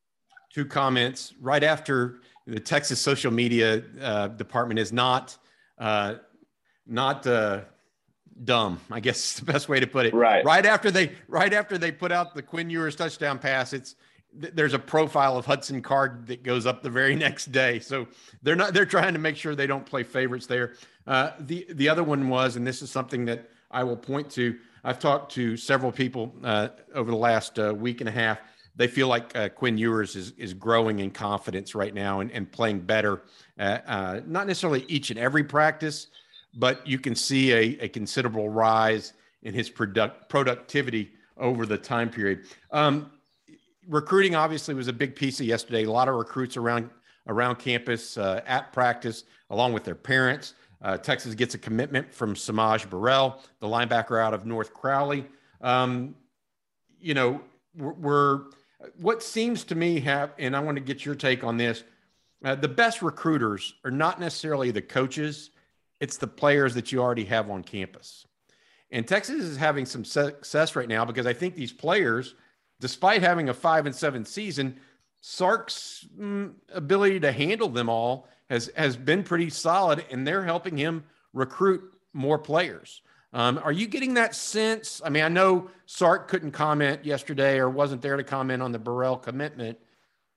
Two 0.53 0.65
comments 0.65 1.35
right 1.41 1.63
after 1.63 2.21
the 2.47 2.61
Texas 2.61 3.01
social 3.01 3.33
media 3.33 3.83
uh, 4.01 4.29
department 4.29 4.81
is 4.81 4.93
not 4.93 5.37
uh, 5.79 6.15
not 6.87 7.27
uh, 7.27 7.61
dumb. 8.45 8.81
I 8.91 9.01
guess 9.01 9.35
is 9.35 9.41
the 9.41 9.53
best 9.53 9.69
way 9.69 9.81
to 9.81 9.87
put 9.87 10.07
it. 10.07 10.15
Right. 10.15 10.45
Right 10.45 10.67
after 10.67 10.91
they 10.91 11.13
right 11.29 11.53
after 11.53 11.79
they 11.79 11.93
put 11.93 12.13
out 12.13 12.35
the 12.35 12.43
Quinn 12.43 12.71
Ewers 12.71 12.97
touchdown 12.97 13.39
pass, 13.39 13.73
it's 13.73 13.97
there's 14.35 14.75
a 14.75 14.79
profile 14.79 15.37
of 15.37 15.47
Hudson 15.47 15.83
Card 15.83 16.27
that 16.29 16.43
goes 16.43 16.67
up 16.67 16.83
the 16.83 16.91
very 16.91 17.15
next 17.27 17.53
day. 17.53 17.81
So 17.81 18.07
they're 18.43 18.57
not 18.57 18.75
they're 18.75 18.87
trying 18.87 19.13
to 19.15 19.19
make 19.19 19.37
sure 19.37 19.55
they 19.55 19.67
don't 19.67 19.87
play 19.87 20.03
favorites 20.03 20.47
there. 20.47 20.75
Uh, 21.07 21.33
the 21.41 21.67
the 21.71 21.89
other 21.89 22.05
one 22.05 22.29
was, 22.29 22.57
and 22.57 22.67
this 22.67 22.83
is 22.83 22.91
something 22.91 23.25
that 23.27 23.51
I 23.71 23.85
will 23.85 23.97
point 23.97 24.31
to. 24.33 24.59
I've 24.85 24.99
talked 24.99 25.33
to 25.33 25.57
several 25.57 25.93
people 25.93 26.35
uh, 26.43 26.69
over 26.95 27.11
the 27.11 27.17
last 27.17 27.59
uh, 27.59 27.73
week 27.77 28.01
and 28.01 28.09
a 28.09 28.13
half. 28.13 28.39
They 28.75 28.89
feel 28.89 29.07
like 29.07 29.37
uh, 29.37 29.49
Quinn 29.51 29.77
Ewers 29.77 30.17
is 30.17 30.33
is 30.33 30.55
growing 30.55 31.01
in 31.01 31.11
confidence 31.11 31.75
right 31.75 31.95
now 31.95 32.21
and, 32.21 32.31
and 32.33 32.51
playing 32.51 32.81
better. 32.81 33.23
Uh, 33.59 33.79
uh, 33.87 34.21
not 34.27 34.47
necessarily 34.47 34.85
each 34.89 35.11
and 35.11 35.19
every 35.19 35.45
practice, 35.45 36.09
but 36.55 36.87
you 36.87 36.99
can 36.99 37.15
see 37.15 37.53
a, 37.53 37.79
a 37.81 37.89
considerable 37.89 38.49
rise 38.49 39.13
in 39.43 39.53
his 39.53 39.69
product 39.69 40.29
productivity 40.29 41.13
over 41.37 41.67
the 41.67 41.77
time 41.79 42.09
period. 42.09 42.45
Um, 42.71 43.11
recruiting 43.89 44.35
obviously 44.35 44.75
was 44.75 44.89
a 44.89 44.93
big 44.93 45.17
piece 45.17 45.41
of 45.41 45.47
yesterday. 45.47 45.85
A 45.85 45.91
lot 45.91 46.09
of 46.09 46.15
recruits 46.15 46.57
around 46.57 46.91
around 47.29 47.57
campus 47.57 48.19
uh, 48.19 48.41
at 48.47 48.73
practice, 48.73 49.25
along 49.51 49.73
with 49.73 49.85
their 49.85 49.95
parents. 49.95 50.55
Uh, 50.81 50.97
Texas 50.97 51.35
gets 51.35 51.55
a 51.55 51.59
commitment 51.59 52.13
from 52.13 52.35
S'Maje 52.35 52.91
Burrell, 52.91 53.41
the 53.61 53.67
linebacker 53.69 54.21
out 54.21 54.35
of 54.35 54.45
North 54.45 54.75
Crowley. 54.75 55.25
Um, 55.61 56.17
you 57.01 57.15
know, 57.15 57.41
we're, 57.77 58.41
what 59.01 59.23
seems 59.23 59.63
to 59.65 59.77
me 59.77 60.01
have, 60.01 60.33
and 60.37 60.57
I 60.57 60.61
want 60.61 60.77
to 60.77 60.83
get 60.83 61.05
your 61.05 61.15
take 61.15 61.45
on 61.45 61.57
this. 61.57 61.85
Uh, 62.45 62.57
the 62.57 62.67
best 62.67 63.03
recruiters 63.03 63.75
are 63.85 63.93
not 63.93 64.19
necessarily 64.19 64.73
the 64.73 64.83
coaches 64.83 65.51
it's 66.03 66.17
the 66.17 66.27
players 66.27 66.75
that 66.75 66.91
you 66.91 67.01
already 67.01 67.25
have 67.27 67.49
on 67.49 67.63
campus. 67.63 68.27
And 68.91 69.07
Texas 69.07 69.45
is 69.45 69.57
having 69.57 69.87
some 69.87 70.05
success 70.05 70.75
right 70.75 70.89
now 70.89 71.05
because 71.05 71.27
I 71.27 71.33
think 71.33 71.55
these 71.55 71.73
players, 71.73 72.35
despite 72.83 73.23
having 73.23 73.49
a 73.49 73.55
five 73.55 73.87
and 73.87 73.95
seven 73.95 74.25
season, 74.25 74.77
Sark's 75.21 76.05
mm, 76.19 76.53
ability 76.75 77.21
to 77.21 77.31
handle 77.31 77.69
them 77.69 77.89
all 77.89 78.29
has 78.51 78.71
has 78.77 78.97
been 78.97 79.23
pretty 79.23 79.49
solid, 79.49 80.05
and 80.11 80.27
they're 80.27 80.45
helping 80.45 80.77
him 80.77 81.05
recruit 81.33 81.81
more 82.13 82.39
players. 82.39 83.01
Um, 83.33 83.59
are 83.63 83.73
you 83.73 83.87
getting 83.87 84.15
that 84.15 84.35
sense? 84.35 85.01
I 85.03 85.09
mean, 85.09 85.23
I 85.23 85.29
know 85.29 85.71
Sark 85.87 86.29
couldn't 86.29 86.51
comment 86.51 87.05
yesterday 87.05 87.59
or 87.59 87.71
wasn't 87.71 88.03
there 88.03 88.17
to 88.17 88.25
comment 88.25 88.63
on 88.63 88.73
the 88.73 88.79
Burrell 88.79 89.17
commitment, 89.17 89.79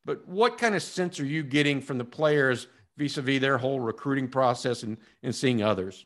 but 0.06 0.26
what 0.28 0.58
kind 0.58 0.76
of 0.76 0.84
sense 0.84 1.20
are 1.20 1.26
you 1.26 1.44
getting 1.44 1.82
from 1.82 1.98
the 1.98 2.06
players 2.06 2.68
vis-a-vis 2.96 3.42
their 3.42 3.58
whole 3.58 3.82
recruiting 3.82 4.30
process 4.30 4.84
and, 4.84 4.98
and 5.24 5.36
seeing 5.36 5.62
others? 5.62 6.06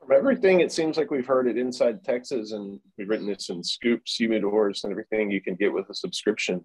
From 0.00 0.16
everything, 0.16 0.60
it 0.60 0.72
seems 0.72 0.96
like 0.96 1.10
we've 1.10 1.26
heard 1.26 1.46
it 1.46 1.58
inside 1.58 2.02
Texas, 2.02 2.52
and 2.52 2.80
we've 2.96 3.08
written 3.08 3.26
this 3.26 3.50
in 3.50 3.62
scoops, 3.62 4.16
humidors, 4.18 4.82
and 4.82 4.90
everything 4.90 5.30
you 5.30 5.42
can 5.42 5.54
get 5.54 5.72
with 5.72 5.90
a 5.90 5.94
subscription. 5.94 6.64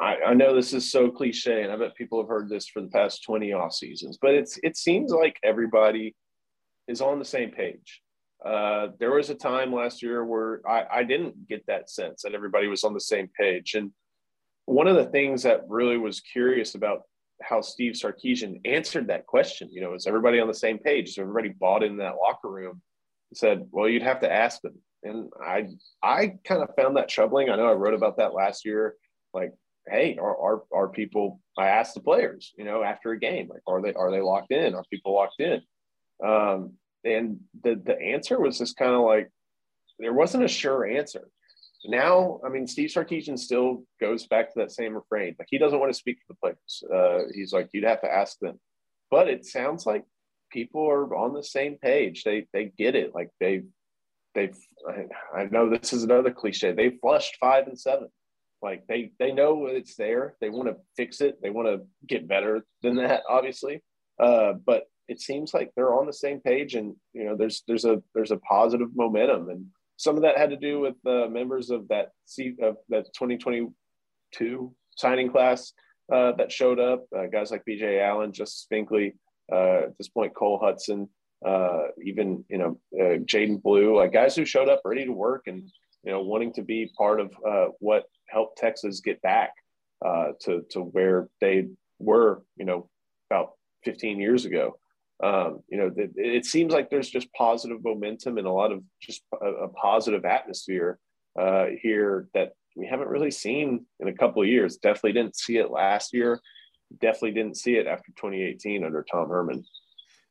I, 0.00 0.16
I, 0.26 0.34
know 0.34 0.54
this 0.54 0.72
is 0.72 0.90
so 0.90 1.10
cliche, 1.10 1.62
and 1.62 1.72
I 1.72 1.76
bet 1.76 1.96
people 1.96 2.20
have 2.20 2.28
heard 2.28 2.48
this 2.48 2.68
for 2.68 2.80
the 2.80 2.88
past 2.88 3.24
20 3.24 3.52
off 3.52 3.72
seasons, 3.72 4.18
but 4.20 4.32
it's 4.32 4.58
it 4.62 4.76
seems 4.76 5.12
like 5.12 5.38
everybody 5.42 6.14
is 6.88 7.00
on 7.00 7.18
the 7.18 7.24
same 7.24 7.50
page. 7.50 8.02
Uh, 8.44 8.88
there 9.00 9.12
was 9.12 9.30
a 9.30 9.34
time 9.34 9.72
last 9.72 10.02
year 10.02 10.24
where 10.24 10.60
I, 10.68 10.84
I 10.98 11.02
didn't 11.04 11.48
get 11.48 11.66
that 11.66 11.90
sense 11.90 12.22
that 12.22 12.34
everybody 12.34 12.68
was 12.68 12.84
on 12.84 12.94
the 12.94 13.00
same 13.00 13.28
page. 13.38 13.74
And 13.74 13.90
one 14.66 14.86
of 14.86 14.96
the 14.96 15.06
things 15.06 15.42
that 15.42 15.68
really 15.68 15.98
was 15.98 16.20
curious 16.20 16.74
about 16.74 17.02
how 17.42 17.60
Steve 17.60 17.92
Sarkisian 17.92 18.60
answered 18.64 19.08
that 19.08 19.26
question. 19.26 19.68
You 19.70 19.80
know, 19.80 19.94
is 19.94 20.06
everybody 20.06 20.40
on 20.40 20.48
the 20.48 20.54
same 20.54 20.78
page? 20.78 21.14
So 21.14 21.22
everybody 21.22 21.50
bought 21.50 21.82
in 21.82 21.96
that 21.98 22.16
locker 22.16 22.50
room. 22.50 22.82
He 23.30 23.36
said, 23.36 23.66
"Well, 23.70 23.88
you'd 23.88 24.02
have 24.02 24.20
to 24.20 24.32
ask 24.32 24.60
them." 24.60 24.74
And 25.02 25.30
I, 25.44 25.68
I 26.02 26.34
kind 26.44 26.62
of 26.62 26.74
found 26.74 26.96
that 26.96 27.08
troubling. 27.08 27.50
I 27.50 27.56
know 27.56 27.68
I 27.68 27.74
wrote 27.74 27.94
about 27.94 28.16
that 28.16 28.34
last 28.34 28.64
year. 28.64 28.96
Like, 29.32 29.52
hey, 29.88 30.18
are, 30.20 30.36
are 30.36 30.62
are 30.72 30.88
people? 30.88 31.40
I 31.56 31.68
asked 31.68 31.94
the 31.94 32.00
players, 32.00 32.52
you 32.56 32.64
know, 32.64 32.82
after 32.82 33.12
a 33.12 33.18
game, 33.18 33.48
like, 33.48 33.62
are 33.66 33.80
they 33.80 33.92
are 33.94 34.10
they 34.10 34.20
locked 34.20 34.52
in? 34.52 34.74
Are 34.74 34.84
people 34.90 35.14
locked 35.14 35.40
in? 35.40 35.60
Um, 36.24 36.72
and 37.04 37.40
the 37.62 37.80
the 37.82 37.98
answer 38.00 38.40
was 38.40 38.58
just 38.58 38.76
kind 38.76 38.94
of 38.94 39.02
like 39.02 39.30
there 39.98 40.12
wasn't 40.14 40.44
a 40.44 40.48
sure 40.48 40.86
answer. 40.86 41.28
Now, 41.84 42.40
I 42.44 42.48
mean, 42.48 42.66
Steve 42.66 42.90
Sarkisian 42.90 43.38
still 43.38 43.84
goes 44.00 44.26
back 44.26 44.52
to 44.52 44.60
that 44.60 44.72
same 44.72 44.94
refrain. 44.94 45.36
Like 45.38 45.48
he 45.50 45.58
doesn't 45.58 45.78
want 45.78 45.92
to 45.92 45.98
speak 45.98 46.18
for 46.26 46.32
the 46.32 46.38
players. 46.42 46.82
Uh, 46.92 47.30
he's 47.32 47.52
like, 47.52 47.68
you'd 47.72 47.84
have 47.84 48.00
to 48.00 48.12
ask 48.12 48.38
them. 48.40 48.58
But 49.10 49.28
it 49.28 49.46
sounds 49.46 49.86
like 49.86 50.04
people 50.50 50.88
are 50.88 51.14
on 51.14 51.34
the 51.34 51.42
same 51.42 51.76
page. 51.76 52.24
They 52.24 52.46
they 52.52 52.72
get 52.76 52.94
it. 52.94 53.14
Like 53.14 53.30
they 53.40 53.62
they've. 54.34 54.56
I, 54.88 55.40
I 55.40 55.44
know 55.46 55.70
this 55.70 55.92
is 55.92 56.04
another 56.04 56.32
cliche. 56.32 56.72
They 56.72 56.90
flushed 57.00 57.36
five 57.40 57.68
and 57.68 57.78
seven. 57.78 58.08
Like 58.60 58.86
they 58.88 59.12
they 59.18 59.32
know 59.32 59.66
it's 59.66 59.94
there. 59.94 60.34
They 60.40 60.50
want 60.50 60.68
to 60.68 60.76
fix 60.96 61.20
it. 61.20 61.40
They 61.40 61.50
want 61.50 61.68
to 61.68 61.86
get 62.06 62.28
better 62.28 62.64
than 62.82 62.96
that, 62.96 63.22
obviously. 63.28 63.82
Uh, 64.18 64.54
but 64.66 64.84
it 65.06 65.20
seems 65.20 65.54
like 65.54 65.70
they're 65.74 65.94
on 65.94 66.06
the 66.06 66.12
same 66.12 66.40
page, 66.40 66.74
and 66.74 66.94
you 67.12 67.24
know, 67.24 67.36
there's 67.36 67.62
there's 67.66 67.84
a 67.84 68.02
there's 68.14 68.32
a 68.32 68.38
positive 68.38 68.88
momentum, 68.94 69.48
and 69.48 69.66
some 69.98 70.16
of 70.16 70.22
that 70.22 70.38
had 70.38 70.50
to 70.50 70.56
do 70.56 70.80
with 70.80 70.94
uh, 71.04 71.28
members 71.28 71.70
of 71.70 71.88
that 71.88 72.12
C, 72.24 72.54
of 72.62 72.76
that 72.88 73.04
2022 73.14 74.74
signing 74.96 75.30
class 75.30 75.72
uh, 76.12 76.32
that 76.32 76.52
showed 76.52 76.78
up. 76.78 77.04
Uh, 77.14 77.26
guys 77.26 77.50
like 77.50 77.64
B.J. 77.64 78.00
Allen, 78.00 78.32
Justice 78.32 78.66
Finkley, 78.72 79.14
uh, 79.52 79.86
at 79.86 79.98
this 79.98 80.08
point 80.08 80.34
Cole 80.34 80.60
Hudson, 80.62 81.08
uh, 81.44 81.88
even 82.02 82.44
you 82.48 82.58
know 82.58 82.78
uh, 82.98 83.18
Jaydon 83.18 83.60
Blue, 83.60 83.96
like 83.96 84.12
guys 84.12 84.36
who 84.36 84.44
showed 84.44 84.68
up 84.68 84.82
ready 84.84 85.04
to 85.04 85.12
work 85.12 85.42
and 85.48 85.68
you 86.04 86.12
know 86.12 86.22
wanting 86.22 86.52
to 86.54 86.62
be 86.62 86.90
part 86.96 87.20
of 87.20 87.32
what 87.80 88.04
helped 88.28 88.56
Texas 88.56 89.00
get 89.00 89.20
back 89.20 89.50
to 90.04 90.62
to 90.70 90.80
where 90.80 91.28
they 91.40 91.66
were, 91.98 92.42
you 92.56 92.64
know, 92.64 92.88
about 93.30 93.52
15 93.84 94.20
years 94.20 94.44
ago. 94.44 94.78
Um, 95.22 95.60
you 95.68 95.78
know, 95.78 95.90
it, 95.96 96.44
seems 96.44 96.72
like 96.72 96.90
there's 96.90 97.10
just 97.10 97.32
positive 97.32 97.82
momentum 97.82 98.38
and 98.38 98.46
a 98.46 98.52
lot 98.52 98.70
of 98.70 98.82
just 99.00 99.22
a, 99.40 99.46
a 99.46 99.68
positive 99.68 100.24
atmosphere 100.24 100.98
uh, 101.38 101.66
here 101.82 102.28
that 102.34 102.52
we 102.76 102.86
haven't 102.86 103.08
really 103.08 103.32
seen 103.32 103.84
in 103.98 104.08
a 104.08 104.12
couple 104.12 104.42
of 104.42 104.48
years. 104.48 104.76
Definitely 104.76 105.14
didn't 105.14 105.36
see 105.36 105.56
it 105.56 105.70
last 105.70 106.14
year. 106.14 106.40
Definitely 107.00 107.32
didn't 107.32 107.56
see 107.56 107.74
it 107.74 107.88
after 107.88 108.12
2018 108.12 108.84
under 108.84 109.04
Tom 109.10 109.28
Herman. 109.28 109.64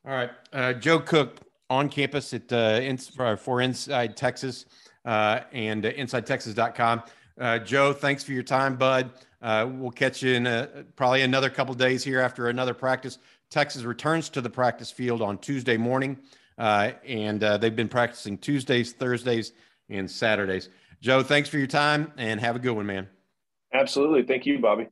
All 0.06 0.13
right, 0.13 0.32
uh, 0.54 0.73
Joe 0.73 1.00
Cook 1.00 1.41
on 1.69 1.89
campus 1.89 2.34
at 2.34 2.52
uh, 2.54 3.36
for 3.36 3.62
Inside 3.62 4.15
Texas 4.15 4.65
uh, 5.06 5.41
and 5.52 5.86
uh, 5.86 5.91
InsideTexas.com. 5.91 7.04
Uh, 7.39 7.60
Joe, 7.60 7.93
thanks 7.93 8.23
for 8.23 8.32
your 8.32 8.43
time, 8.43 8.78
bud. 8.78 9.12
Uh, 9.41 9.69
we'll 9.71 9.91
catch 9.91 10.23
you 10.23 10.34
in 10.34 10.47
a, 10.47 10.86
probably 10.95 11.21
another 11.21 11.50
couple 11.50 11.73
days 11.76 12.04
here 12.04 12.19
after 12.19 12.50
another 12.50 12.73
practice. 12.73 13.19
Texas 13.49 13.83
returns 13.83 14.29
to 14.29 14.41
the 14.41 14.49
practice 14.49 14.91
field 14.91 15.21
on 15.21 15.38
Tuesday 15.38 15.77
morning, 15.77 16.17
uh, 16.57 16.91
and 17.05 17.43
uh, 17.43 17.57
they've 17.57 17.75
been 17.75 17.88
practicing 17.88 18.38
Tuesdays, 18.38 18.93
Thursdays, 18.93 19.53
and 19.89 20.10
Saturdays. 20.10 20.69
Joe, 21.01 21.23
thanks 21.23 21.47
for 21.47 21.57
your 21.57 21.67
time 21.67 22.12
and 22.17 22.39
have 22.39 22.55
a 22.55 22.60
good 22.60 22.73
one, 22.73 22.86
man. 22.86 23.07
Absolutely. 23.73 24.23
Thank 24.23 24.45
you, 24.45 24.60
Bobby. 24.60 24.88